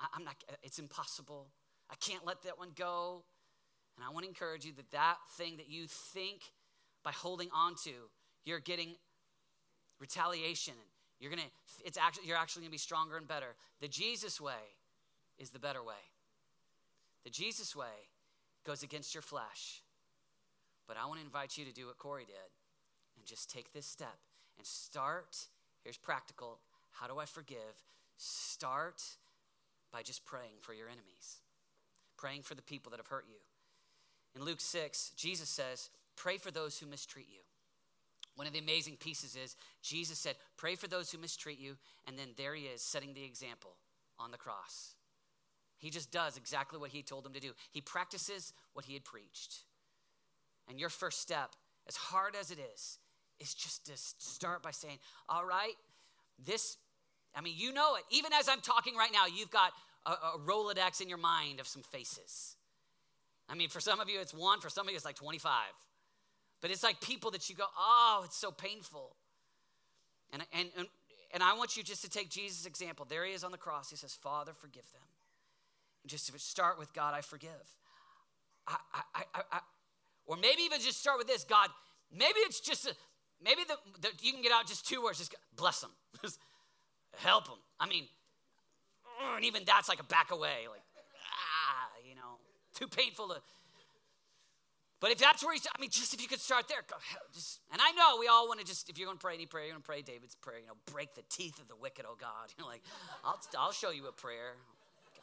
I, 0.00 0.06
I'm 0.14 0.24
not, 0.24 0.36
uh, 0.48 0.54
it's 0.62 0.78
impossible. 0.78 1.48
I 1.90 1.94
can't 1.96 2.26
let 2.26 2.42
that 2.42 2.58
one 2.58 2.70
go. 2.76 3.22
And 3.96 4.04
I 4.06 4.12
want 4.12 4.24
to 4.24 4.28
encourage 4.28 4.64
you 4.64 4.72
that 4.76 4.90
that 4.92 5.16
thing 5.36 5.56
that 5.56 5.68
you 5.68 5.86
think 5.86 6.42
by 7.02 7.10
holding 7.10 7.48
on 7.54 7.74
to, 7.84 7.90
you're 8.44 8.60
getting 8.60 8.94
retaliation. 9.98 10.74
You're 11.20 11.30
gonna, 11.30 11.42
it's 11.84 11.98
actually, 11.98 12.28
you're 12.28 12.36
actually 12.36 12.62
gonna 12.62 12.70
be 12.70 12.78
stronger 12.78 13.16
and 13.16 13.26
better. 13.26 13.56
The 13.80 13.88
Jesus 13.88 14.40
way 14.40 14.76
is 15.38 15.50
the 15.50 15.58
better 15.58 15.82
way. 15.82 15.94
The 17.24 17.30
Jesus 17.30 17.74
way 17.74 17.86
goes 18.64 18.82
against 18.82 19.14
your 19.14 19.22
flesh. 19.22 19.82
But 20.86 20.96
I 20.96 21.06
want 21.06 21.20
to 21.20 21.26
invite 21.26 21.58
you 21.58 21.64
to 21.64 21.72
do 21.72 21.86
what 21.86 21.98
Corrie 21.98 22.24
did 22.24 22.36
and 23.16 23.26
just 23.26 23.50
take 23.50 23.72
this 23.72 23.86
step 23.86 24.16
and 24.56 24.66
start. 24.66 25.36
Here's 25.84 25.98
practical. 25.98 26.60
How 27.00 27.06
do 27.06 27.18
I 27.18 27.26
forgive? 27.26 27.58
Start 28.16 29.02
by 29.92 30.02
just 30.02 30.24
praying 30.24 30.58
for 30.60 30.72
your 30.72 30.88
enemies, 30.88 31.38
praying 32.16 32.42
for 32.42 32.54
the 32.54 32.62
people 32.62 32.90
that 32.90 32.98
have 32.98 33.06
hurt 33.06 33.26
you. 33.28 33.38
In 34.34 34.44
Luke 34.44 34.60
6, 34.60 35.12
Jesus 35.16 35.48
says, 35.48 35.90
Pray 36.16 36.38
for 36.38 36.50
those 36.50 36.78
who 36.78 36.86
mistreat 36.86 37.28
you. 37.28 37.40
One 38.34 38.46
of 38.46 38.52
the 38.52 38.58
amazing 38.58 38.96
pieces 38.96 39.36
is 39.36 39.56
Jesus 39.82 40.18
said, 40.18 40.36
Pray 40.56 40.74
for 40.74 40.88
those 40.88 41.10
who 41.10 41.18
mistreat 41.18 41.58
you, 41.58 41.76
and 42.06 42.18
then 42.18 42.28
there 42.36 42.54
he 42.54 42.64
is 42.64 42.82
setting 42.82 43.14
the 43.14 43.24
example 43.24 43.76
on 44.18 44.30
the 44.30 44.36
cross. 44.36 44.94
He 45.78 45.90
just 45.90 46.10
does 46.10 46.36
exactly 46.36 46.78
what 46.78 46.90
he 46.90 47.02
told 47.02 47.24
them 47.24 47.32
to 47.32 47.40
do. 47.40 47.52
He 47.70 47.80
practices 47.80 48.52
what 48.72 48.84
he 48.84 48.94
had 48.94 49.04
preached. 49.04 49.58
And 50.68 50.80
your 50.80 50.88
first 50.88 51.20
step, 51.20 51.50
as 51.86 51.96
hard 51.96 52.34
as 52.38 52.50
it 52.50 52.58
is, 52.74 52.98
is 53.38 53.54
just 53.54 53.86
to 53.86 53.92
start 53.96 54.62
by 54.62 54.72
saying, 54.72 54.98
All 55.28 55.44
right, 55.44 55.74
this, 56.44 56.76
I 57.34 57.40
mean, 57.40 57.54
you 57.56 57.72
know 57.72 57.96
it. 57.96 58.04
Even 58.10 58.32
as 58.32 58.48
I'm 58.48 58.60
talking 58.60 58.96
right 58.96 59.12
now, 59.12 59.26
you've 59.26 59.50
got 59.50 59.72
a, 60.06 60.10
a 60.10 60.38
Rolodex 60.44 61.00
in 61.00 61.08
your 61.08 61.18
mind 61.18 61.60
of 61.60 61.66
some 61.66 61.82
faces. 61.82 62.56
I 63.48 63.54
mean, 63.54 63.68
for 63.68 63.80
some 63.80 64.00
of 64.00 64.08
you, 64.08 64.20
it's 64.20 64.34
one, 64.34 64.60
for 64.60 64.68
some 64.68 64.86
of 64.86 64.90
you, 64.90 64.96
it's 64.96 65.04
like 65.04 65.16
25. 65.16 65.50
But 66.60 66.70
it's 66.70 66.82
like 66.82 67.00
people 67.00 67.30
that 67.30 67.48
you 67.48 67.54
go, 67.54 67.64
oh, 67.78 68.22
it's 68.24 68.36
so 68.36 68.50
painful. 68.50 69.16
And, 70.32 70.42
and, 70.52 70.68
and, 70.76 70.86
and 71.32 71.42
I 71.42 71.54
want 71.54 71.76
you 71.76 71.82
just 71.82 72.02
to 72.02 72.10
take 72.10 72.30
Jesus' 72.30 72.66
example. 72.66 73.06
There 73.08 73.24
he 73.24 73.32
is 73.32 73.44
on 73.44 73.52
the 73.52 73.58
cross. 73.58 73.90
He 73.90 73.96
says, 73.96 74.14
Father, 74.14 74.52
forgive 74.52 74.90
them. 74.92 75.02
And 76.02 76.10
just 76.10 76.26
to 76.26 76.38
start 76.38 76.78
with 76.78 76.92
God, 76.92 77.14
I 77.14 77.20
forgive. 77.20 77.50
I, 78.66 78.76
I, 78.92 79.22
I, 79.34 79.40
I, 79.52 79.60
or 80.26 80.36
maybe 80.36 80.62
even 80.62 80.80
just 80.80 81.00
start 81.00 81.18
with 81.18 81.26
this 81.26 81.44
God, 81.44 81.70
maybe 82.12 82.38
it's 82.40 82.60
just, 82.60 82.86
a, 82.86 82.94
maybe 83.42 83.62
the, 83.66 83.76
the, 84.00 84.08
you 84.20 84.32
can 84.32 84.42
get 84.42 84.52
out 84.52 84.66
just 84.66 84.86
two 84.86 85.02
words, 85.02 85.18
just 85.18 85.34
bless 85.56 85.80
them, 85.80 85.90
help 87.16 87.46
them. 87.46 87.58
I 87.80 87.86
mean, 87.86 88.04
and 89.36 89.44
even 89.44 89.62
that's 89.66 89.88
like 89.88 90.00
a 90.00 90.04
back 90.04 90.30
away, 90.30 90.66
like, 90.70 90.82
ah, 91.16 91.88
you 92.08 92.14
know, 92.14 92.38
too 92.74 92.86
painful 92.86 93.28
to 93.28 93.40
but 95.00 95.12
if 95.12 95.18
that's 95.18 95.44
where 95.44 95.54
he's, 95.54 95.66
I 95.66 95.80
mean, 95.80 95.90
just 95.90 96.12
if 96.12 96.20
you 96.20 96.26
could 96.26 96.40
start 96.40 96.66
there, 96.66 96.82
go, 96.88 96.96
just, 97.32 97.60
and 97.70 97.80
I 97.80 97.92
know 97.92 98.18
we 98.18 98.26
all 98.26 98.48
want 98.48 98.58
to 98.58 98.66
just, 98.66 98.90
if 98.90 98.98
you're 98.98 99.06
going 99.06 99.18
to 99.18 99.22
pray 99.22 99.34
any 99.34 99.46
prayer, 99.46 99.64
you're 99.64 99.74
going 99.74 99.82
to 99.82 99.86
pray 99.86 100.02
David's 100.02 100.34
prayer, 100.34 100.58
you 100.58 100.66
know, 100.66 100.78
break 100.92 101.14
the 101.14 101.22
teeth 101.30 101.60
of 101.60 101.68
the 101.68 101.76
wicked, 101.76 102.04
oh 102.08 102.16
God. 102.18 102.50
You're 102.58 102.66
like, 102.66 102.82
I'll, 103.24 103.38
I'll 103.56 103.72
show 103.72 103.90
you 103.90 104.08
a 104.08 104.12
prayer. 104.12 104.58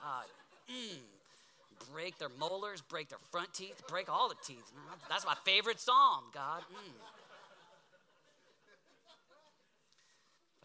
God, 0.01 0.25
mm, 0.71 1.91
break 1.91 2.17
their 2.19 2.31
molars, 2.39 2.81
break 2.81 3.09
their 3.09 3.19
front 3.31 3.53
teeth, 3.53 3.83
break 3.89 4.07
all 4.07 4.29
the 4.29 4.39
teeth. 4.45 4.63
That's 5.09 5.25
my 5.25 5.35
favorite 5.43 5.79
psalm, 5.81 6.23
God. 6.33 6.61
Mm. 6.71 6.93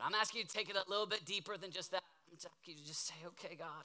But 0.01 0.07
I'm 0.07 0.15
asking 0.15 0.41
you 0.41 0.47
to 0.47 0.53
take 0.53 0.71
it 0.71 0.77
a 0.77 0.89
little 0.89 1.05
bit 1.05 1.27
deeper 1.27 1.59
than 1.59 1.71
just 1.71 1.91
that. 1.91 2.03
I'm 2.33 2.39
asking 2.39 2.75
you 2.75 2.81
to 2.81 2.87
just 2.87 3.07
say, 3.07 3.15
okay, 3.37 3.55
God. 3.55 3.85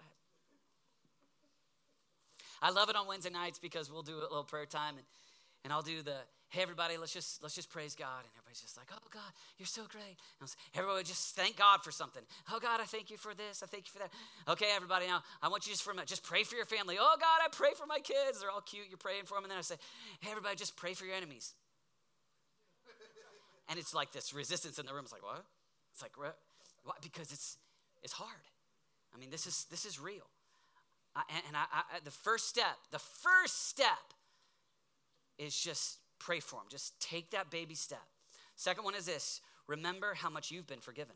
I 2.62 2.71
love 2.71 2.89
it 2.89 2.95
on 2.95 3.06
Wednesday 3.06 3.32
nights 3.32 3.60
because 3.60 3.91
we'll 3.91 4.01
do 4.01 4.15
a 4.15 4.23
little 4.32 4.45
prayer 4.45 4.65
time 4.65 4.95
and, 4.95 5.06
and 5.65 5.73
I'll 5.73 5.82
do 5.82 6.01
the, 6.01 6.15
hey 6.47 6.62
everybody, 6.62 6.95
let's 6.95 7.12
just 7.12 7.43
let's 7.43 7.54
just 7.54 7.69
praise 7.69 7.95
God. 7.95 8.23
And 8.23 8.32
everybody's 8.32 8.62
just 8.62 8.78
like, 8.78 8.88
oh 8.93 9.08
God, 9.12 9.28
you're 9.58 9.67
so 9.67 9.84
great. 9.89 10.15
And 10.39 10.47
everybody 10.73 11.04
just 11.04 11.36
thank 11.36 11.58
God 11.58 11.84
for 11.84 11.91
something. 11.91 12.23
Oh 12.49 12.60
God, 12.60 12.80
I 12.80 12.86
thank 12.86 13.12
you 13.12 13.17
for 13.17 13.34
this. 13.36 13.62
I 13.62 13.65
thank 13.65 13.86
you 13.88 13.91
for 13.91 13.99
that. 13.99 14.12
Okay, 14.47 14.71
everybody, 14.73 15.08
now 15.08 15.21
I 15.43 15.49
want 15.49 15.67
you 15.67 15.73
just 15.73 15.84
for 15.84 15.91
a 15.91 15.95
minute, 15.95 16.08
just 16.08 16.23
pray 16.23 16.43
for 16.43 16.56
your 16.56 16.65
family. 16.65 16.95
Oh 16.97 17.17
God, 17.19 17.43
I 17.43 17.49
pray 17.51 17.71
for 17.75 17.86
my 17.86 17.99
kids. 17.99 18.39
They're 18.39 18.51
all 18.51 18.62
cute. 18.62 18.86
You're 18.88 18.97
praying 18.97 19.25
for 19.25 19.36
them. 19.36 19.43
And 19.43 19.51
then 19.51 19.60
I 19.60 19.67
say, 19.67 19.75
hey 20.21 20.32
everybody, 20.32 20.56
just 20.56 20.78
pray 20.78 20.93
for 20.93 21.04
your 21.04 21.15
enemies. 21.15 21.54
and 23.67 23.78
it's 23.78 23.93
like 23.93 24.13
this 24.13 24.34
resistance 24.34 24.80
in 24.80 24.86
the 24.86 24.93
room. 24.93 25.04
It's 25.04 25.12
like, 25.12 25.23
what? 25.23 25.43
It's 25.96 26.02
like, 26.02 26.18
what? 26.18 27.02
Because 27.02 27.32
it's 27.32 27.58
it's 28.04 28.12
hard. 28.12 28.44
I 29.14 29.18
mean, 29.18 29.30
this 29.30 29.48
is 29.48 29.66
this 29.72 29.86
is 29.86 29.98
real. 29.98 30.28
I, 31.16 31.22
and 31.48 31.56
I, 31.56 31.64
I, 31.72 32.00
the 32.04 32.12
first 32.12 32.50
step, 32.50 32.76
the 32.92 33.00
first 33.00 33.70
step 33.70 34.14
is 35.40 35.58
just 35.58 36.00
pray 36.20 36.42
for 36.42 36.58
them. 36.58 36.66
Just 36.70 37.00
take 37.00 37.32
that 37.32 37.50
baby 37.50 37.76
step. 37.76 38.04
Second 38.58 38.84
one 38.84 38.94
is 38.94 39.06
this 39.06 39.40
remember 39.68 40.14
how 40.16 40.30
much 40.30 40.52
you've 40.52 40.68
been 40.68 40.82
forgiven. 40.82 41.16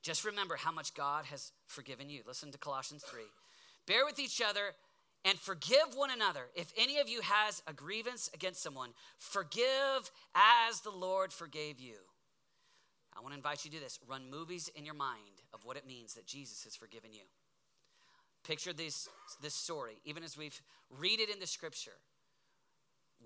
Just 0.00 0.24
remember 0.24 0.56
how 0.56 0.72
much 0.72 0.94
God 0.94 1.26
has 1.26 1.52
forgiven 1.66 2.08
you. 2.08 2.22
Listen 2.26 2.50
to 2.52 2.58
Colossians 2.58 3.02
3. 3.02 3.20
Bear 3.86 4.06
with 4.06 4.18
each 4.18 4.40
other 4.40 4.72
and 5.26 5.38
forgive 5.38 5.94
one 5.94 6.10
another. 6.10 6.46
If 6.54 6.72
any 6.78 7.00
of 7.00 7.08
you 7.08 7.20
has 7.20 7.62
a 7.66 7.74
grievance 7.74 8.30
against 8.32 8.62
someone, 8.62 8.90
forgive 9.18 10.10
as 10.34 10.80
the 10.80 10.90
Lord 10.90 11.34
forgave 11.34 11.80
you. 11.80 11.96
I 13.16 13.22
want 13.22 13.32
to 13.32 13.36
invite 13.36 13.64
you 13.64 13.70
to 13.70 13.76
do 13.78 13.82
this. 13.82 13.98
Run 14.06 14.30
movies 14.30 14.70
in 14.74 14.84
your 14.84 14.94
mind 14.94 15.42
of 15.54 15.64
what 15.64 15.76
it 15.76 15.86
means 15.86 16.14
that 16.14 16.26
Jesus 16.26 16.64
has 16.64 16.76
forgiven 16.76 17.12
you. 17.12 17.22
Picture 18.44 18.72
this, 18.72 19.08
this 19.42 19.54
story, 19.54 19.98
even 20.04 20.22
as 20.22 20.36
we've 20.36 20.60
read 20.90 21.18
it 21.20 21.30
in 21.30 21.40
the 21.40 21.46
scripture. 21.46 21.98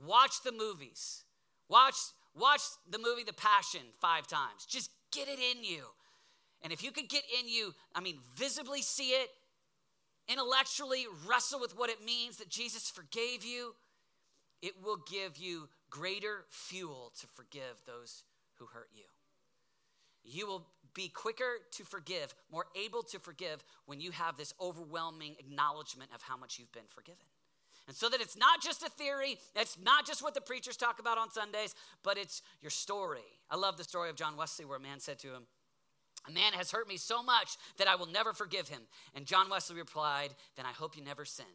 Watch 0.06 0.42
the 0.44 0.52
movies. 0.52 1.24
Watch, 1.68 1.96
watch 2.34 2.62
the 2.88 2.98
movie 2.98 3.24
The 3.24 3.34
Passion 3.34 3.80
five 4.00 4.26
times. 4.26 4.64
Just 4.66 4.90
get 5.12 5.28
it 5.28 5.38
in 5.38 5.64
you. 5.64 5.84
And 6.62 6.72
if 6.72 6.82
you 6.82 6.92
could 6.92 7.08
get 7.08 7.22
in 7.40 7.48
you, 7.48 7.74
I 7.94 8.00
mean, 8.00 8.18
visibly 8.36 8.82
see 8.82 9.10
it, 9.10 9.28
intellectually 10.28 11.06
wrestle 11.28 11.60
with 11.60 11.76
what 11.76 11.90
it 11.90 12.04
means 12.04 12.36
that 12.36 12.48
Jesus 12.48 12.90
forgave 12.90 13.44
you, 13.44 13.74
it 14.62 14.74
will 14.82 14.98
give 15.10 15.36
you 15.36 15.68
greater 15.88 16.44
fuel 16.50 17.12
to 17.20 17.26
forgive 17.26 17.82
those 17.86 18.24
who 18.58 18.66
hurt 18.66 18.88
you. 18.94 19.04
You 20.24 20.46
will 20.46 20.66
be 20.94 21.08
quicker 21.08 21.58
to 21.72 21.84
forgive, 21.84 22.34
more 22.50 22.66
able 22.74 23.02
to 23.04 23.18
forgive 23.18 23.62
when 23.86 24.00
you 24.00 24.10
have 24.10 24.36
this 24.36 24.52
overwhelming 24.60 25.36
acknowledgement 25.38 26.10
of 26.14 26.22
how 26.22 26.36
much 26.36 26.58
you've 26.58 26.72
been 26.72 26.82
forgiven. 26.88 27.26
And 27.86 27.96
so 27.96 28.08
that 28.08 28.20
it's 28.20 28.36
not 28.36 28.62
just 28.62 28.82
a 28.82 28.88
theory, 28.88 29.38
it's 29.56 29.76
not 29.82 30.06
just 30.06 30.22
what 30.22 30.34
the 30.34 30.40
preachers 30.40 30.76
talk 30.76 31.00
about 31.00 31.18
on 31.18 31.30
Sundays, 31.30 31.74
but 32.04 32.18
it's 32.18 32.42
your 32.60 32.70
story. 32.70 33.24
I 33.50 33.56
love 33.56 33.76
the 33.76 33.84
story 33.84 34.10
of 34.10 34.16
John 34.16 34.36
Wesley 34.36 34.64
where 34.64 34.76
a 34.76 34.80
man 34.80 35.00
said 35.00 35.18
to 35.20 35.28
him, 35.28 35.42
A 36.28 36.30
man 36.30 36.52
has 36.52 36.70
hurt 36.70 36.88
me 36.88 36.96
so 36.96 37.22
much 37.22 37.56
that 37.78 37.88
I 37.88 37.96
will 37.96 38.06
never 38.06 38.32
forgive 38.32 38.68
him. 38.68 38.82
And 39.14 39.26
John 39.26 39.50
Wesley 39.50 39.76
replied, 39.76 40.30
Then 40.56 40.66
I 40.66 40.72
hope 40.72 40.96
you 40.96 41.02
never 41.02 41.24
sin. 41.24 41.46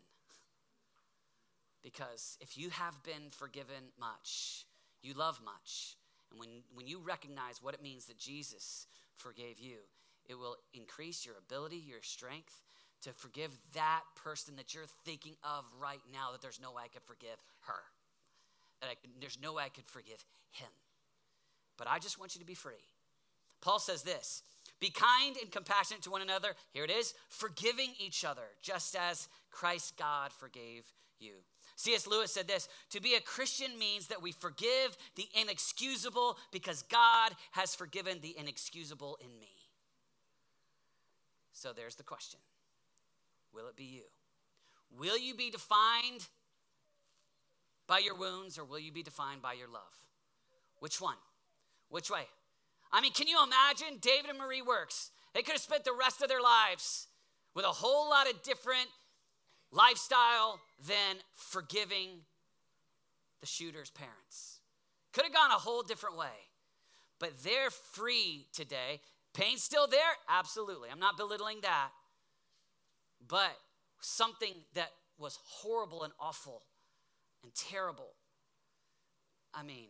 Because 1.83 2.37
if 2.41 2.57
you 2.57 2.69
have 2.71 3.01
been 3.03 3.29
forgiven 3.29 3.93
much, 3.99 4.65
you 5.03 5.13
love 5.13 5.39
much. 5.45 5.95
And 6.31 6.39
when, 6.39 6.49
when 6.73 6.87
you 6.87 6.99
recognize 6.99 7.61
what 7.61 7.73
it 7.73 7.81
means 7.81 8.05
that 8.05 8.17
Jesus 8.17 8.87
forgave 9.17 9.59
you. 9.59 9.77
It 10.27 10.35
will 10.35 10.57
increase 10.73 11.25
your 11.25 11.35
ability, 11.37 11.77
your 11.77 12.01
strength 12.01 12.61
to 13.01 13.13
forgive 13.13 13.51
that 13.73 14.01
person 14.15 14.55
that 14.55 14.73
you're 14.73 14.87
thinking 15.03 15.35
of 15.43 15.65
right 15.79 15.99
now 16.11 16.31
that 16.31 16.41
there's 16.41 16.59
no 16.59 16.71
way 16.71 16.83
I 16.85 16.87
could 16.87 17.03
forgive 17.03 17.37
her. 17.61 17.83
That 18.81 18.87
I, 18.89 18.93
there's 19.19 19.37
no 19.41 19.53
way 19.53 19.63
I 19.63 19.69
could 19.69 19.87
forgive 19.87 20.23
him. 20.51 20.69
But 21.77 21.87
I 21.87 21.99
just 21.99 22.19
want 22.19 22.35
you 22.35 22.39
to 22.39 22.45
be 22.45 22.55
free. 22.55 22.73
Paul 23.61 23.79
says 23.79 24.03
this 24.03 24.41
Be 24.79 24.89
kind 24.89 25.35
and 25.41 25.51
compassionate 25.51 26.03
to 26.03 26.09
one 26.09 26.21
another. 26.21 26.55
Here 26.71 26.83
it 26.83 26.91
is 26.91 27.13
forgiving 27.29 27.91
each 27.99 28.25
other, 28.25 28.47
just 28.61 28.95
as 28.95 29.27
Christ 29.51 29.97
God 29.97 30.31
forgave 30.31 30.85
you. 31.19 31.33
C.S. 31.77 32.07
Lewis 32.07 32.31
said 32.31 32.47
this 32.47 32.67
To 32.91 33.01
be 33.01 33.15
a 33.15 33.21
Christian 33.21 33.77
means 33.77 34.07
that 34.07 34.21
we 34.21 34.31
forgive 34.31 34.97
the 35.15 35.27
inexcusable 35.39 36.37
because 36.51 36.83
God 36.83 37.31
has 37.51 37.75
forgiven 37.75 38.19
the 38.21 38.35
inexcusable 38.37 39.17
in 39.21 39.39
me. 39.39 39.51
So 41.51 41.73
there's 41.73 41.95
the 41.95 42.03
question 42.03 42.39
Will 43.53 43.67
it 43.67 43.75
be 43.75 43.85
you? 43.85 44.03
Will 44.97 45.17
you 45.17 45.35
be 45.35 45.49
defined 45.49 46.27
by 47.87 47.99
your 47.99 48.15
wounds 48.15 48.57
or 48.57 48.63
will 48.63 48.79
you 48.79 48.91
be 48.91 49.03
defined 49.03 49.41
by 49.41 49.53
your 49.53 49.67
love? 49.67 49.81
Which 50.79 51.01
one? 51.01 51.17
Which 51.89 52.09
way? 52.09 52.23
I 52.91 53.01
mean, 53.01 53.11
can 53.11 53.27
you 53.27 53.37
imagine 53.43 53.99
David 53.99 54.29
and 54.29 54.39
Marie 54.39 54.61
Works? 54.61 55.11
They 55.33 55.41
could 55.41 55.53
have 55.53 55.61
spent 55.61 55.83
the 55.83 55.93
rest 55.97 56.21
of 56.21 56.29
their 56.29 56.41
lives 56.41 57.07
with 57.53 57.65
a 57.65 57.69
whole 57.69 58.09
lot 58.09 58.29
of 58.29 58.41
different 58.43 58.87
lifestyle 59.71 60.59
than 60.87 61.17
forgiving 61.33 62.09
the 63.41 63.47
shooter's 63.47 63.89
parents. 63.89 64.59
Could 65.13 65.23
have 65.23 65.33
gone 65.33 65.51
a 65.51 65.55
whole 65.55 65.81
different 65.81 66.17
way, 66.17 66.49
but 67.19 67.31
they're 67.43 67.69
free 67.69 68.47
today. 68.53 68.99
Pain's 69.33 69.63
still 69.63 69.87
there? 69.87 69.99
Absolutely. 70.29 70.89
I'm 70.91 70.99
not 70.99 71.17
belittling 71.17 71.59
that. 71.61 71.89
But 73.27 73.55
something 74.01 74.53
that 74.73 74.91
was 75.17 75.39
horrible 75.45 76.03
and 76.03 76.13
awful 76.19 76.63
and 77.43 77.53
terrible. 77.53 78.13
I 79.53 79.63
mean, 79.63 79.87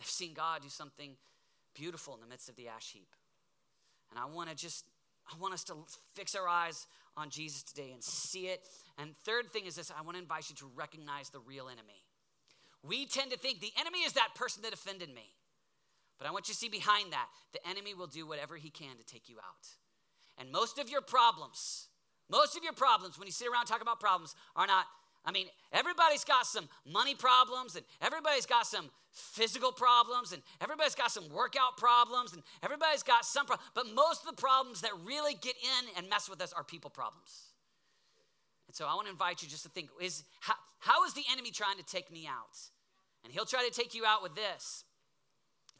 I've 0.00 0.06
seen 0.06 0.32
God 0.32 0.62
do 0.62 0.68
something 0.68 1.16
beautiful 1.74 2.14
in 2.14 2.20
the 2.20 2.26
midst 2.26 2.48
of 2.48 2.56
the 2.56 2.68
ash 2.68 2.92
heap. 2.92 3.14
And 4.10 4.18
I 4.18 4.24
want 4.24 4.48
to 4.48 4.56
just, 4.56 4.86
I 5.30 5.38
want 5.38 5.54
us 5.54 5.64
to 5.64 5.74
fix 6.14 6.34
our 6.34 6.48
eyes 6.48 6.86
on 7.16 7.30
Jesus 7.30 7.62
today 7.62 7.90
and 7.92 8.02
see 8.02 8.46
it. 8.46 8.60
And 8.98 9.14
third 9.24 9.52
thing 9.52 9.66
is 9.66 9.76
this 9.76 9.90
I 9.90 10.02
want 10.02 10.16
to 10.16 10.22
invite 10.22 10.50
you 10.50 10.56
to 10.56 10.70
recognize 10.74 11.30
the 11.30 11.40
real 11.40 11.68
enemy. 11.68 12.04
We 12.82 13.06
tend 13.06 13.30
to 13.30 13.38
think 13.38 13.60
the 13.60 13.72
enemy 13.78 13.98
is 14.00 14.14
that 14.14 14.34
person 14.34 14.62
that 14.62 14.72
offended 14.72 15.14
me. 15.14 15.34
But 16.18 16.28
I 16.28 16.32
want 16.32 16.48
you 16.48 16.54
to 16.54 16.58
see 16.58 16.68
behind 16.68 17.12
that, 17.12 17.28
the 17.52 17.66
enemy 17.68 17.94
will 17.94 18.06
do 18.06 18.26
whatever 18.26 18.56
he 18.56 18.70
can 18.70 18.96
to 18.98 19.04
take 19.04 19.28
you 19.28 19.36
out. 19.36 19.68
And 20.38 20.52
most 20.52 20.78
of 20.78 20.90
your 20.90 21.00
problems, 21.00 21.88
most 22.30 22.56
of 22.56 22.62
your 22.62 22.74
problems, 22.74 23.18
when 23.18 23.26
you 23.26 23.32
sit 23.32 23.48
around 23.48 23.62
and 23.62 23.68
talk 23.68 23.82
about 23.82 24.00
problems, 24.00 24.34
are 24.54 24.66
not 24.66 24.84
I 25.24 25.32
mean, 25.32 25.46
everybody's 25.72 26.24
got 26.24 26.46
some 26.46 26.68
money 26.86 27.14
problems, 27.14 27.76
and 27.76 27.84
everybody's 28.00 28.46
got 28.46 28.66
some 28.66 28.90
physical 29.12 29.72
problems, 29.72 30.32
and 30.32 30.42
everybody's 30.60 30.94
got 30.94 31.10
some 31.10 31.28
workout 31.28 31.76
problems, 31.76 32.32
and 32.32 32.42
everybody's 32.62 33.02
got 33.02 33.24
some 33.24 33.46
problems. 33.46 33.70
But 33.74 33.86
most 33.94 34.22
of 34.22 34.34
the 34.34 34.40
problems 34.40 34.80
that 34.80 34.92
really 35.04 35.34
get 35.34 35.56
in 35.56 35.98
and 35.98 36.08
mess 36.08 36.28
with 36.28 36.40
us 36.40 36.52
are 36.52 36.64
people 36.64 36.90
problems. 36.90 37.50
And 38.66 38.74
so 38.74 38.86
I 38.86 38.94
want 38.94 39.06
to 39.08 39.12
invite 39.12 39.42
you 39.42 39.48
just 39.48 39.64
to 39.64 39.68
think 39.68 39.90
is 40.00 40.22
how, 40.40 40.54
how 40.78 41.04
is 41.04 41.12
the 41.12 41.24
enemy 41.32 41.50
trying 41.50 41.76
to 41.76 41.82
take 41.82 42.10
me 42.10 42.26
out? 42.26 42.56
And 43.24 43.32
he'll 43.32 43.44
try 43.44 43.68
to 43.68 43.74
take 43.74 43.94
you 43.94 44.04
out 44.06 44.22
with 44.22 44.34
this. 44.34 44.84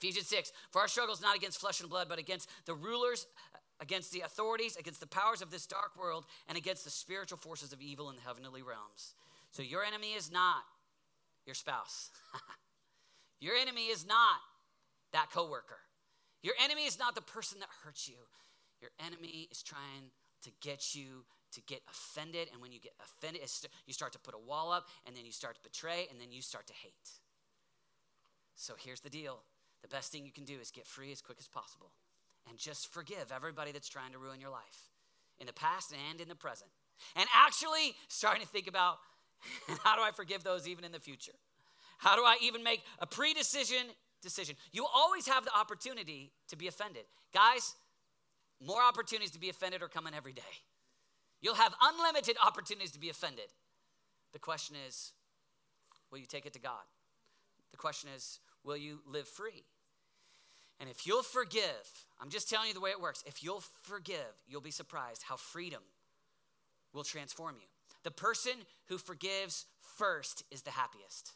Ephesians 0.01 0.27
6 0.27 0.53
For 0.71 0.81
our 0.81 0.89
struggle 0.89 1.15
is 1.15 1.21
not 1.23 1.37
against 1.37 1.61
flesh 1.61 1.81
and 1.81 1.89
blood, 1.89 2.09
but 2.09 2.19
against 2.19 2.49
the 2.67 2.75
rulers, 2.75 3.27
against 3.81 4.13
the 4.13 4.21
authorities, 4.21 4.77
against 4.77 5.01
the 5.01 5.07
powers 5.07 5.41
of 5.41 5.51
this 5.51 5.67
dark 5.67 5.97
world, 5.99 6.27
and 6.49 6.59
against 6.59 6.85
the 6.85 6.91
spiritual 6.91 7.39
forces 7.39 7.73
of 7.73 7.81
evil 7.81 8.11
in 8.11 8.17
the 8.17 8.23
heavenly 8.23 8.63
realms. 8.63 9.15
So 9.51 9.63
your 9.63 9.85
enemy 9.85 10.15
is 10.17 10.31
not 10.31 10.63
your 11.47 11.55
spouse. 11.55 12.11
your 13.41 13.55
enemy 13.57 13.87
is 13.87 14.07
not 14.07 14.39
that 15.13 15.31
coworker. 15.33 15.81
Your 16.43 16.55
enemy 16.63 16.87
is 16.87 16.99
not 16.99 17.15
the 17.15 17.23
person 17.23 17.61
that 17.61 17.69
hurts 17.85 18.09
you. 18.09 18.17
Your 18.81 18.91
enemy 19.05 19.49
is 19.51 19.63
trying 19.63 20.11
to 20.43 20.51
get 20.63 20.95
you 20.95 21.25
to 21.53 21.61
get 21.63 21.83
offended. 21.91 22.49
And 22.53 22.63
when 22.63 22.73
you 22.73 22.81
get 22.81 22.93
offended, 23.03 23.43
you 23.87 23.93
start 23.93 24.13
to 24.13 24.19
put 24.19 24.35
a 24.35 24.39
wall 24.39 24.73
up, 24.73 24.87
and 25.07 25.17
then 25.17 25.27
you 25.27 25.33
start 25.33 25.57
to 25.57 25.61
betray, 25.63 26.07
and 26.11 26.21
then 26.21 26.31
you 26.31 26.41
start 26.41 26.67
to 26.69 26.73
hate. 26.73 27.11
So 28.55 28.75
here's 28.79 29.01
the 29.01 29.11
deal 29.11 29.43
the 29.83 29.89
best 29.89 30.13
thing 30.13 30.27
you 30.27 30.33
can 30.33 30.45
do 30.45 30.59
is 30.61 30.71
get 30.71 30.87
free 30.87 31.11
as 31.11 31.23
quick 31.23 31.39
as 31.41 31.49
possible 31.49 31.93
and 32.49 32.59
just 32.59 32.93
forgive 32.93 33.33
everybody 33.35 33.73
that's 33.73 33.89
trying 33.89 34.13
to 34.13 34.19
ruin 34.19 34.41
your 34.41 34.51
life 34.51 34.91
in 35.39 35.47
the 35.47 35.53
past 35.53 35.95
and 36.11 36.21
in 36.21 36.29
the 36.29 36.35
present. 36.35 36.71
And 37.17 37.27
actually 37.35 37.95
starting 38.09 38.43
to 38.43 38.49
think 38.49 38.67
about 38.67 38.99
how 39.85 39.97
do 39.97 40.03
I 40.03 40.11
forgive 40.13 40.45
those 40.45 40.69
even 40.69 40.85
in 40.85 40.93
the 40.93 41.01
future? 41.01 41.33
How 41.99 42.17
do 42.17 42.23
I 42.23 42.37
even 42.43 42.63
make 42.63 42.83
a 42.99 43.07
pre 43.07 43.35
decision 43.35 43.87
decision? 44.23 44.57
You 44.73 44.87
always 44.95 45.29
have 45.29 45.45
the 45.45 45.55
opportunity 45.55 46.33
to 46.49 46.57
be 46.57 46.67
offended. 46.67 47.05
Guys, 47.33 47.75
more 48.65 48.83
opportunities 48.83 49.31
to 49.33 49.41
be 49.41 49.49
offended 49.49 49.83
are 49.83 49.89
coming 49.89 50.15
every 50.15 50.33
day. 50.33 50.43
You'll 51.41 51.55
have 51.55 51.75
unlimited 51.83 52.37
opportunities 52.45 52.93
to 52.93 53.01
be 53.01 53.09
offended. 53.09 53.47
The 54.33 54.39
question 54.39 54.77
is, 54.87 55.13
will 56.11 56.19
you 56.19 56.27
take 56.27 56.47
it 56.47 56.53
to 56.53 56.59
God? 56.59 56.85
The 57.71 57.77
question 57.77 58.11
is, 58.15 58.41
will 58.65 58.77
you 58.77 59.01
live 59.07 59.27
free? 59.27 59.65
And 60.79 60.89
if 60.89 61.07
you'll 61.07 61.23
forgive, 61.23 62.07
I'm 62.21 62.31
just 62.31 62.49
telling 62.49 62.69
you 62.69 62.75
the 62.75 62.81
way 62.81 62.91
it 62.91 63.01
works. 63.01 63.23
If 63.27 63.43
you'll 63.43 63.63
forgive, 63.83 64.43
you'll 64.49 64.61
be 64.61 64.71
surprised 64.71 65.23
how 65.29 65.37
freedom 65.37 65.83
will 66.93 67.05
transform 67.05 67.57
you. 67.61 67.67
The 68.03 68.11
person 68.11 68.53
who 68.89 68.99
forgives 68.99 69.67
first 69.99 70.45
is 70.51 70.63
the 70.63 70.71
happiest. 70.71 71.33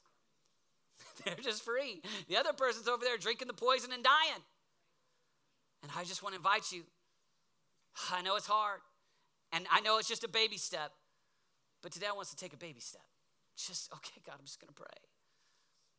They're 1.24 1.34
just 1.34 1.62
free. 1.62 2.02
The 2.28 2.36
other 2.36 2.52
person's 2.52 2.88
over 2.88 3.04
there 3.04 3.18
drinking 3.18 3.48
the 3.48 3.54
poison 3.54 3.92
and 3.92 4.02
dying. 4.02 4.42
And 5.82 5.92
I 5.96 6.04
just 6.04 6.22
want 6.22 6.34
to 6.34 6.38
invite 6.38 6.72
you. 6.72 6.82
I 8.10 8.22
know 8.22 8.36
it's 8.36 8.46
hard. 8.46 8.80
And 9.52 9.66
I 9.70 9.80
know 9.80 9.98
it's 9.98 10.08
just 10.08 10.24
a 10.24 10.28
baby 10.28 10.56
step. 10.56 10.92
But 11.82 11.92
today 11.92 12.06
I 12.08 12.12
want 12.12 12.28
to 12.28 12.36
take 12.36 12.54
a 12.54 12.56
baby 12.56 12.80
step. 12.80 13.02
Just, 13.56 13.92
okay, 13.92 14.20
God, 14.26 14.36
I'm 14.38 14.46
just 14.46 14.60
going 14.60 14.68
to 14.68 14.74
pray. 14.74 14.86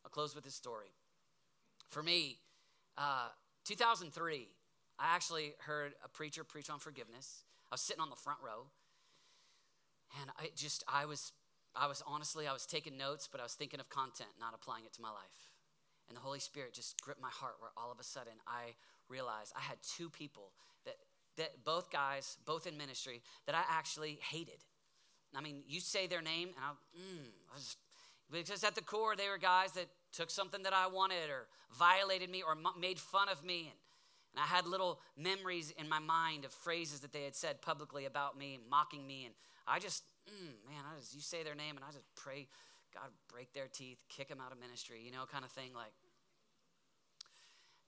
I'll 0.03 0.11
close 0.11 0.35
with 0.35 0.43
this 0.43 0.55
story. 0.55 0.91
For 1.89 2.01
me, 2.01 2.39
uh, 2.97 3.27
2003, 3.65 4.47
I 4.99 5.15
actually 5.15 5.53
heard 5.59 5.93
a 6.03 6.09
preacher 6.09 6.43
preach 6.43 6.69
on 6.69 6.79
forgiveness. 6.79 7.43
I 7.71 7.75
was 7.75 7.81
sitting 7.81 8.01
on 8.01 8.09
the 8.09 8.15
front 8.15 8.39
row 8.43 8.67
and 10.21 10.31
I 10.37 10.49
just, 10.55 10.83
I 10.87 11.05
was, 11.05 11.31
I 11.75 11.87
was 11.87 12.03
honestly, 12.07 12.47
I 12.47 12.53
was 12.53 12.65
taking 12.65 12.97
notes, 12.97 13.27
but 13.31 13.39
I 13.39 13.43
was 13.43 13.53
thinking 13.53 13.79
of 13.79 13.89
content, 13.89 14.29
not 14.39 14.53
applying 14.53 14.85
it 14.85 14.93
to 14.93 15.01
my 15.01 15.09
life. 15.09 15.49
And 16.07 16.15
the 16.15 16.21
Holy 16.21 16.39
Spirit 16.39 16.73
just 16.73 17.01
gripped 17.01 17.21
my 17.21 17.29
heart 17.29 17.55
where 17.59 17.71
all 17.75 17.91
of 17.91 17.99
a 17.99 18.03
sudden 18.03 18.33
I 18.47 18.75
realized 19.09 19.53
I 19.55 19.61
had 19.61 19.77
two 19.81 20.09
people 20.09 20.51
that, 20.85 20.95
that 21.37 21.63
both 21.63 21.91
guys, 21.91 22.37
both 22.45 22.67
in 22.67 22.77
ministry, 22.77 23.21
that 23.47 23.55
I 23.55 23.63
actually 23.69 24.19
hated. 24.31 24.63
I 25.35 25.41
mean, 25.41 25.63
you 25.67 25.81
say 25.81 26.07
their 26.07 26.21
name, 26.21 26.49
and 26.55 26.63
I, 26.63 26.69
mm, 26.97 27.25
I 27.53 27.59
because 28.31 28.63
at 28.63 28.75
the 28.75 28.81
core, 28.81 29.15
they 29.15 29.29
were 29.29 29.37
guys 29.37 29.73
that 29.73 29.87
took 30.11 30.31
something 30.31 30.63
that 30.63 30.73
I 30.73 30.87
wanted 30.87 31.29
or 31.29 31.47
violated 31.77 32.29
me 32.29 32.41
or 32.41 32.53
m- 32.53 32.79
made 32.79 32.99
fun 32.99 33.29
of 33.29 33.43
me. 33.43 33.69
And, 33.69 33.79
and 34.33 34.43
I 34.43 34.47
had 34.47 34.65
little 34.65 34.99
memories 35.15 35.71
in 35.77 35.87
my 35.87 35.99
mind 35.99 36.43
of 36.45 36.51
phrases 36.51 37.01
that 37.01 37.13
they 37.13 37.23
had 37.23 37.35
said 37.35 37.61
publicly 37.61 38.05
about 38.05 38.37
me, 38.37 38.59
mocking 38.69 39.05
me. 39.05 39.25
And 39.25 39.35
I 39.67 39.79
just, 39.79 40.03
mm, 40.29 40.53
man, 40.69 40.83
I 40.85 40.99
just, 40.99 41.13
you 41.13 41.21
say 41.21 41.43
their 41.43 41.55
name 41.55 41.75
and 41.75 41.83
I 41.83 41.91
just 41.91 42.05
pray, 42.15 42.47
God, 42.93 43.09
break 43.31 43.53
their 43.53 43.67
teeth, 43.67 44.03
kick 44.09 44.29
them 44.29 44.39
out 44.39 44.51
of 44.51 44.59
ministry, 44.59 45.01
you 45.03 45.11
know, 45.11 45.25
kind 45.25 45.43
of 45.43 45.51
thing. 45.51 45.73
Like, 45.73 45.93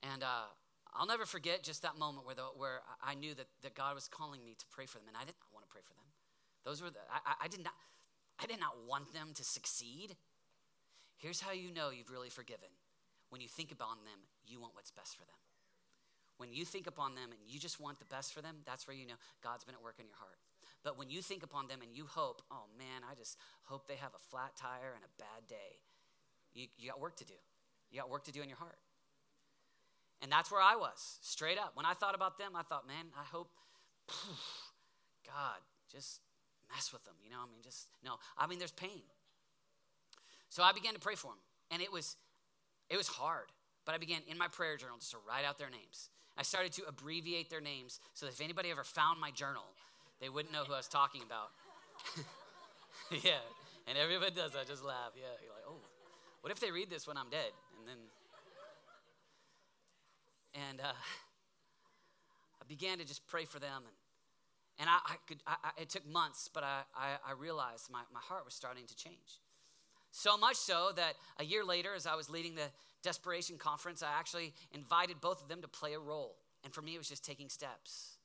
and 0.02 0.24
uh, 0.24 0.50
I'll 0.94 1.08
never 1.08 1.26
forget 1.26 1.64
just 1.64 1.82
that 1.84 1.98
moment 1.98 2.26
where, 2.26 2.36
the, 2.36 2.50
where 2.56 2.82
I 3.02 3.16
knew 3.16 3.34
that, 3.36 3.48
that 3.64 3.76
God 3.76 3.96
was 3.96 4.08
calling 4.08 4.44
me 4.44 4.56
to 4.58 4.66
pray 4.72 4.86
for 4.86 4.98
them, 4.98 5.08
and 5.08 5.18
I 5.18 5.26
did 5.26 5.36
not 5.38 5.54
want 5.54 5.66
to 5.66 5.72
pray 5.72 5.82
for 5.86 5.94
them. 5.94 6.06
Those 6.66 6.82
were 6.82 6.90
the, 6.90 7.00
I, 7.10 7.46
I 7.46 7.48
did 7.48 7.64
not, 7.64 7.74
I 8.42 8.46
did 8.46 8.60
not 8.60 8.74
want 8.88 9.14
them 9.14 9.30
to 9.36 9.44
succeed. 9.44 10.16
Here's 11.18 11.42
how 11.42 11.52
you 11.52 11.72
know 11.72 11.90
you've 11.90 12.12
really 12.12 12.30
forgiven. 12.30 12.70
When 13.30 13.42
you 13.42 13.48
think 13.48 13.72
upon 13.72 13.98
them, 14.06 14.20
you 14.46 14.62
want 14.62 14.76
what's 14.76 14.92
best 14.92 15.16
for 15.16 15.24
them. 15.24 15.40
When 16.38 16.54
you 16.54 16.66
think 16.66 16.86
upon 16.86 17.16
them 17.16 17.32
and 17.32 17.42
you 17.48 17.60
just 17.60 17.80
want 17.80 18.00
the 18.00 18.06
best 18.06 18.34
for 18.34 18.42
them, 18.42 18.58
that's 18.66 18.88
where 18.88 18.96
you 18.96 19.08
know 19.08 19.18
God's 19.44 19.64
been 19.64 19.76
at 19.76 19.82
work 19.82 19.96
in 20.00 20.06
your 20.08 20.18
heart. 20.18 20.38
But 20.88 20.98
when 20.98 21.10
you 21.10 21.22
think 21.22 21.44
upon 21.44 21.68
them 21.68 21.80
and 21.84 21.94
you 21.94 22.06
hope, 22.06 22.42
oh 22.50 22.64
man, 22.80 23.04
I 23.04 23.14
just 23.14 23.36
hope 23.64 23.90
they 23.90 23.98
have 23.98 24.14
a 24.16 24.24
flat 24.32 24.56
tire 24.56 24.96
and 24.96 25.04
a 25.04 25.12
bad 25.20 25.46
day, 25.50 25.84
you, 26.54 26.68
you 26.78 26.88
got 26.90 27.02
work 27.02 27.18
to 27.18 27.26
do. 27.26 27.34
You 27.92 28.00
got 28.00 28.10
work 28.10 28.24
to 28.24 28.32
do 28.32 28.42
in 28.42 28.48
your 28.48 28.58
heart. 28.58 28.78
And 30.22 30.32
that's 30.32 30.50
where 30.50 30.62
I 30.62 30.78
was, 30.78 31.20
straight 31.20 31.58
up. 31.58 31.74
When 31.74 31.86
I 31.86 31.92
thought 31.92 32.16
about 32.16 32.38
them, 32.38 32.52
I 32.56 32.62
thought, 32.62 32.88
man, 32.88 33.08
I 33.20 33.26
hope, 33.26 33.50
God, 35.28 35.60
just 35.92 36.22
mess 36.74 36.94
with 36.94 37.04
them. 37.04 37.16
You 37.22 37.32
know, 37.32 37.40
I 37.46 37.52
mean, 37.52 37.60
just, 37.62 37.90
no. 38.02 38.16
I 38.38 38.48
mean, 38.48 38.58
there's 38.58 38.72
pain. 38.72 39.04
So 40.48 40.64
I 40.64 40.72
began 40.72 40.94
to 40.94 41.02
pray 41.02 41.16
for 41.16 41.32
them. 41.32 41.40
And 41.70 41.82
it 41.82 41.92
was, 41.92 42.16
it 42.90 42.96
was 42.96 43.10
hard. 43.10 43.52
But 43.86 43.94
I 43.94 43.98
began 43.98 44.22
in 44.26 44.38
my 44.38 44.48
prayer 44.48 44.78
journal 44.78 44.96
just 45.00 45.12
to 45.12 45.18
write 45.28 45.44
out 45.44 45.58
their 45.58 45.70
names. 45.70 46.12
I 46.38 46.44
started 46.44 46.72
to 46.74 46.84
abbreviate 46.88 47.50
their 47.50 47.60
names 47.60 48.00
so 48.14 48.26
that 48.26 48.32
if 48.32 48.40
anybody 48.40 48.72
ever 48.72 48.86
found 48.86 49.20
my 49.20 49.32
journal, 49.32 49.66
they 50.22 50.30
wouldn't 50.30 50.54
know 50.54 50.64
who 50.64 50.74
I 50.74 50.78
was 50.78 50.88
talking 50.88 51.22
about. 51.22 51.50
yeah, 53.24 53.44
and 53.88 53.98
everybody 53.98 54.32
does 54.34 54.54
that, 54.54 54.68
just 54.68 54.84
laugh. 54.84 55.12
Yeah, 55.16 55.24
you're 55.44 55.54
like, 55.54 55.66
oh, 55.68 55.80
what 56.42 56.52
if 56.52 56.60
they 56.60 56.72
read 56.72 56.90
this 56.90 57.08
when 57.08 57.18
I'm 57.18 57.30
dead? 57.30 57.52
And 57.80 57.88
then, 57.88 57.98
and 60.70 60.82
uh, 60.82 60.94
I 62.62 62.66
began 62.68 62.98
to 62.98 63.06
just 63.06 63.26
pray 63.28 63.46
for 63.46 63.60
them. 63.60 63.84
And, 63.86 63.96
and 64.80 64.90
I, 64.90 64.98
I 65.06 65.16
could, 65.28 65.38
I, 65.46 65.56
I, 65.64 65.82
it 65.82 65.90
took 65.90 66.08
months, 66.08 66.50
but 66.54 66.64
I, 66.64 66.82
I, 66.96 67.18
I 67.30 67.34
realized 67.38 67.92
my, 67.92 68.02
my 68.14 68.20
heart 68.22 68.46
was 68.46 68.54
starting 68.54 68.86
to 68.88 68.96
change. 68.96 69.42
So 70.12 70.38
much 70.38 70.56
so 70.56 70.92
that 70.96 71.14
a 71.40 71.44
year 71.44 71.64
later, 71.64 71.94
as 71.96 72.08
I 72.08 72.16
was 72.16 72.30
leading 72.30 72.56
the 72.56 72.70
Desperation 73.04 73.58
Conference, 73.58 74.02
I 74.02 74.18
actually 74.18 74.54
invited 74.72 75.22
both 75.22 75.42
of 75.42 75.48
them 75.48 75.62
to 75.62 75.68
play 75.68 75.94
a 75.94 76.00
role. 76.00 76.38
And 76.64 76.74
for 76.74 76.82
me, 76.82 76.96
it 76.96 76.98
was 76.98 77.10
just 77.10 77.24
taking 77.24 77.50
steps. 77.50 78.17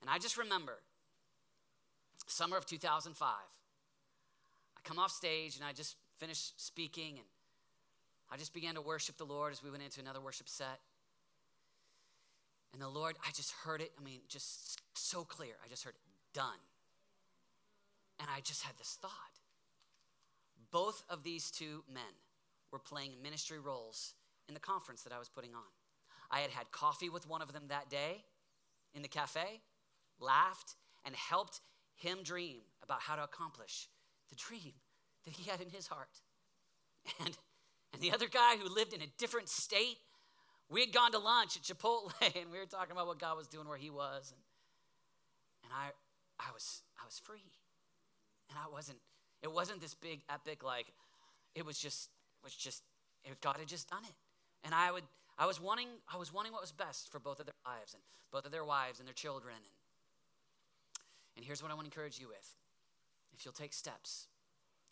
And 0.00 0.10
I 0.10 0.18
just 0.18 0.36
remember 0.36 0.78
summer 2.26 2.56
of 2.56 2.66
2005. 2.66 3.28
I 3.28 4.80
come 4.84 4.98
off 4.98 5.10
stage 5.10 5.56
and 5.56 5.64
I 5.64 5.72
just 5.72 5.96
finished 6.18 6.64
speaking 6.64 7.18
and 7.18 7.26
I 8.30 8.36
just 8.36 8.52
began 8.52 8.74
to 8.74 8.80
worship 8.80 9.16
the 9.16 9.24
Lord 9.24 9.52
as 9.52 9.62
we 9.62 9.70
went 9.70 9.82
into 9.82 10.00
another 10.00 10.20
worship 10.20 10.48
set. 10.48 10.80
And 12.72 12.82
the 12.82 12.88
Lord, 12.88 13.16
I 13.26 13.30
just 13.30 13.52
heard 13.52 13.80
it. 13.80 13.92
I 13.98 14.04
mean, 14.04 14.20
just 14.28 14.80
so 14.94 15.24
clear. 15.24 15.54
I 15.64 15.68
just 15.68 15.84
heard 15.84 15.94
it 15.94 16.00
done. 16.34 16.60
And 18.20 18.28
I 18.34 18.40
just 18.40 18.62
had 18.62 18.76
this 18.76 18.98
thought. 19.00 19.10
Both 20.70 21.02
of 21.08 21.22
these 21.22 21.50
two 21.50 21.82
men 21.92 22.02
were 22.70 22.78
playing 22.78 23.12
ministry 23.22 23.58
roles 23.58 24.14
in 24.48 24.54
the 24.54 24.60
conference 24.60 25.02
that 25.02 25.12
I 25.12 25.18
was 25.18 25.30
putting 25.30 25.54
on. 25.54 25.62
I 26.30 26.40
had 26.40 26.50
had 26.50 26.70
coffee 26.70 27.08
with 27.08 27.26
one 27.26 27.40
of 27.40 27.54
them 27.54 27.64
that 27.68 27.88
day 27.88 28.22
in 28.94 29.00
the 29.00 29.08
cafe, 29.08 29.62
laughed, 30.20 30.74
and 31.04 31.14
helped 31.14 31.60
him 31.94 32.18
dream 32.22 32.60
about 32.82 33.00
how 33.00 33.16
to 33.16 33.24
accomplish 33.24 33.88
the 34.30 34.36
dream 34.36 34.72
that 35.24 35.34
he 35.34 35.50
had 35.50 35.60
in 35.60 35.70
his 35.70 35.86
heart. 35.86 36.20
And, 37.24 37.36
and 37.92 38.02
the 38.02 38.12
other 38.12 38.28
guy 38.28 38.56
who 38.56 38.68
lived 38.72 38.92
in 38.92 39.00
a 39.00 39.06
different 39.18 39.48
state, 39.48 39.96
we 40.68 40.80
had 40.80 40.92
gone 40.92 41.12
to 41.12 41.18
lunch 41.18 41.56
at 41.56 41.62
Chipotle 41.62 42.12
and 42.36 42.50
we 42.52 42.58
were 42.58 42.66
talking 42.66 42.92
about 42.92 43.06
what 43.06 43.18
God 43.18 43.36
was 43.36 43.48
doing 43.48 43.66
where 43.66 43.78
he 43.78 43.90
was. 43.90 44.32
And, 44.32 44.40
and 45.64 45.72
I, 45.72 45.88
I, 46.38 46.52
was, 46.52 46.82
I 47.00 47.04
was 47.06 47.18
free. 47.18 47.52
And 48.50 48.58
I 48.58 48.70
wasn't, 48.72 48.98
it 49.42 49.52
wasn't 49.52 49.80
this 49.80 49.94
big 49.94 50.20
epic, 50.30 50.62
like, 50.62 50.86
it 51.54 51.64
was 51.66 51.78
just, 51.78 52.10
was 52.42 52.54
just, 52.54 52.82
God 53.40 53.56
had 53.58 53.68
just 53.68 53.88
done 53.90 54.04
it. 54.04 54.14
And 54.64 54.74
I 54.74 54.90
would, 54.90 55.04
I 55.38 55.46
was 55.46 55.60
wanting, 55.60 55.88
I 56.12 56.16
was 56.16 56.32
wanting 56.32 56.52
what 56.52 56.60
was 56.60 56.72
best 56.72 57.10
for 57.10 57.18
both 57.18 57.40
of 57.40 57.46
their 57.46 57.54
lives 57.66 57.94
and 57.94 58.02
both 58.32 58.46
of 58.46 58.52
their 58.52 58.64
wives 58.64 58.98
and 58.98 59.06
their 59.06 59.14
children. 59.14 59.54
And, 59.56 59.77
and 61.38 61.46
here's 61.46 61.62
what 61.62 61.70
I 61.70 61.74
want 61.74 61.86
to 61.86 61.94
encourage 61.94 62.18
you 62.18 62.26
with. 62.26 62.56
If 63.32 63.44
you'll 63.44 63.54
take 63.54 63.72
steps, 63.72 64.26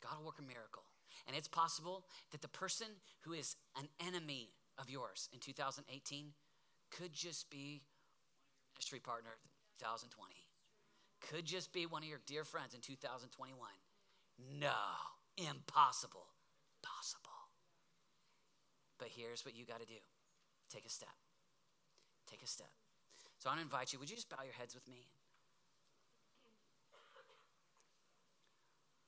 God 0.00 0.18
will 0.18 0.26
work 0.26 0.38
a 0.38 0.46
miracle. 0.46 0.84
And 1.26 1.36
it's 1.36 1.48
possible 1.48 2.04
that 2.30 2.40
the 2.40 2.46
person 2.46 2.86
who 3.22 3.32
is 3.32 3.56
an 3.76 3.88
enemy 3.98 4.50
of 4.78 4.88
yours 4.88 5.28
in 5.34 5.40
2018 5.40 6.30
could 6.92 7.12
just 7.12 7.50
be 7.50 7.82
a 7.82 8.78
ministry 8.78 9.00
partner 9.00 9.30
in 9.42 9.50
2020. 9.82 10.34
Could 11.32 11.44
just 11.46 11.72
be 11.72 11.84
one 11.84 12.04
of 12.04 12.08
your 12.08 12.20
dear 12.26 12.44
friends 12.44 12.74
in 12.74 12.80
2021. 12.80 13.58
No, 14.60 14.70
impossible. 15.36 16.30
Possible. 16.80 17.50
But 19.00 19.08
here's 19.10 19.44
what 19.44 19.56
you 19.56 19.66
got 19.66 19.80
to 19.80 19.86
do 19.86 19.98
take 20.70 20.86
a 20.86 20.90
step. 20.90 21.18
Take 22.30 22.44
a 22.44 22.46
step. 22.46 22.70
So 23.38 23.48
I 23.48 23.50
want 23.50 23.60
to 23.60 23.64
invite 23.64 23.92
you, 23.92 23.98
would 23.98 24.10
you 24.10 24.16
just 24.16 24.30
bow 24.30 24.44
your 24.44 24.54
heads 24.54 24.74
with 24.74 24.86
me? 24.86 25.08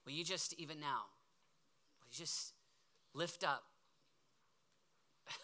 Will 0.09 0.15
you 0.15 0.25
just, 0.25 0.55
even 0.55 0.81
now, 0.81 1.05
will 2.01 2.09
you 2.11 2.17
just 2.17 2.55
lift 3.13 3.45
up 3.45 3.63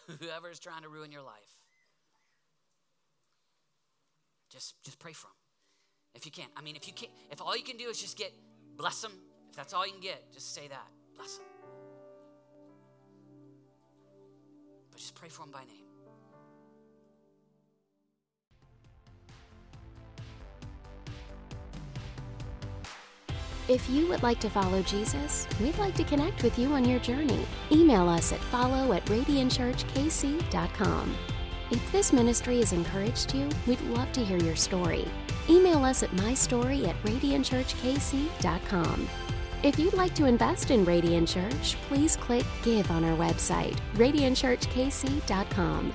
whoever 0.19 0.49
is 0.49 0.57
trying 0.57 0.81
to 0.81 0.89
ruin 0.89 1.11
your 1.11 1.21
life? 1.21 1.59
Just, 4.49 4.73
just 4.83 4.97
pray 4.97 5.13
for 5.13 5.27
them. 5.27 5.35
If 6.15 6.25
you 6.25 6.31
can't, 6.31 6.49
I 6.57 6.63
mean, 6.63 6.75
if 6.75 6.87
you 6.87 6.93
can't, 6.95 7.11
if 7.29 7.43
all 7.43 7.55
you 7.55 7.61
can 7.61 7.77
do 7.77 7.87
is 7.89 8.01
just 8.01 8.17
get, 8.17 8.33
bless 8.75 9.03
them, 9.03 9.11
if 9.51 9.55
that's 9.55 9.71
all 9.71 9.85
you 9.85 9.91
can 9.91 10.01
get, 10.01 10.33
just 10.33 10.55
say 10.55 10.67
that. 10.67 10.87
Bless 11.15 11.37
them. 11.37 11.45
But 14.89 14.99
just 14.99 15.13
pray 15.13 15.29
for 15.29 15.43
them 15.43 15.51
by 15.51 15.59
name. 15.65 15.94
If 23.67 23.89
you 23.89 24.07
would 24.09 24.21
like 24.21 24.39
to 24.41 24.49
follow 24.49 24.83
Jesus, 24.83 25.47
we'd 25.59 25.79
like 25.79 25.95
to 25.95 26.03
connect 26.03 26.43
with 26.43 26.59
you 26.59 26.71
on 26.73 26.85
your 26.85 26.99
journey. 26.99 27.43
Email 27.71 28.07
us 28.07 28.31
at 28.31 28.39
follow 28.39 28.93
at 28.93 29.03
radiantchurchkc.com. 29.05 31.15
If 31.71 31.91
this 31.91 32.13
ministry 32.13 32.59
has 32.59 32.73
encouraged 32.73 33.33
you, 33.33 33.49
we'd 33.65 33.81
love 33.81 34.11
to 34.13 34.23
hear 34.23 34.37
your 34.37 34.55
story. 34.55 35.07
Email 35.49 35.83
us 35.83 36.03
at 36.03 36.11
mystory 36.11 36.87
at 36.87 36.95
radiantchurchkc.com. 37.03 39.09
If 39.63 39.79
you'd 39.79 39.95
like 39.95 40.13
to 40.13 40.25
invest 40.25 40.69
in 40.69 40.85
Radiant 40.85 41.27
Church, 41.27 41.75
please 41.87 42.15
click 42.17 42.45
Give 42.61 42.91
on 42.91 43.03
our 43.03 43.17
website, 43.17 43.75
radiantchurchkc.com. 43.95 45.93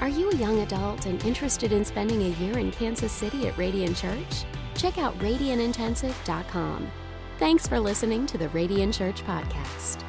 Are 0.00 0.08
you 0.08 0.30
a 0.30 0.36
young 0.36 0.60
adult 0.60 1.04
and 1.04 1.22
interested 1.26 1.72
in 1.72 1.84
spending 1.84 2.22
a 2.22 2.30
year 2.42 2.56
in 2.58 2.70
Kansas 2.70 3.12
City 3.12 3.48
at 3.48 3.58
Radiant 3.58 3.98
Church? 3.98 4.46
Check 4.74 4.96
out 4.96 5.18
radiantintensive.com. 5.18 6.90
Thanks 7.38 7.66
for 7.66 7.80
listening 7.80 8.26
to 8.26 8.38
the 8.38 8.48
Radiant 8.50 8.94
Church 8.94 9.24
Podcast. 9.24 10.04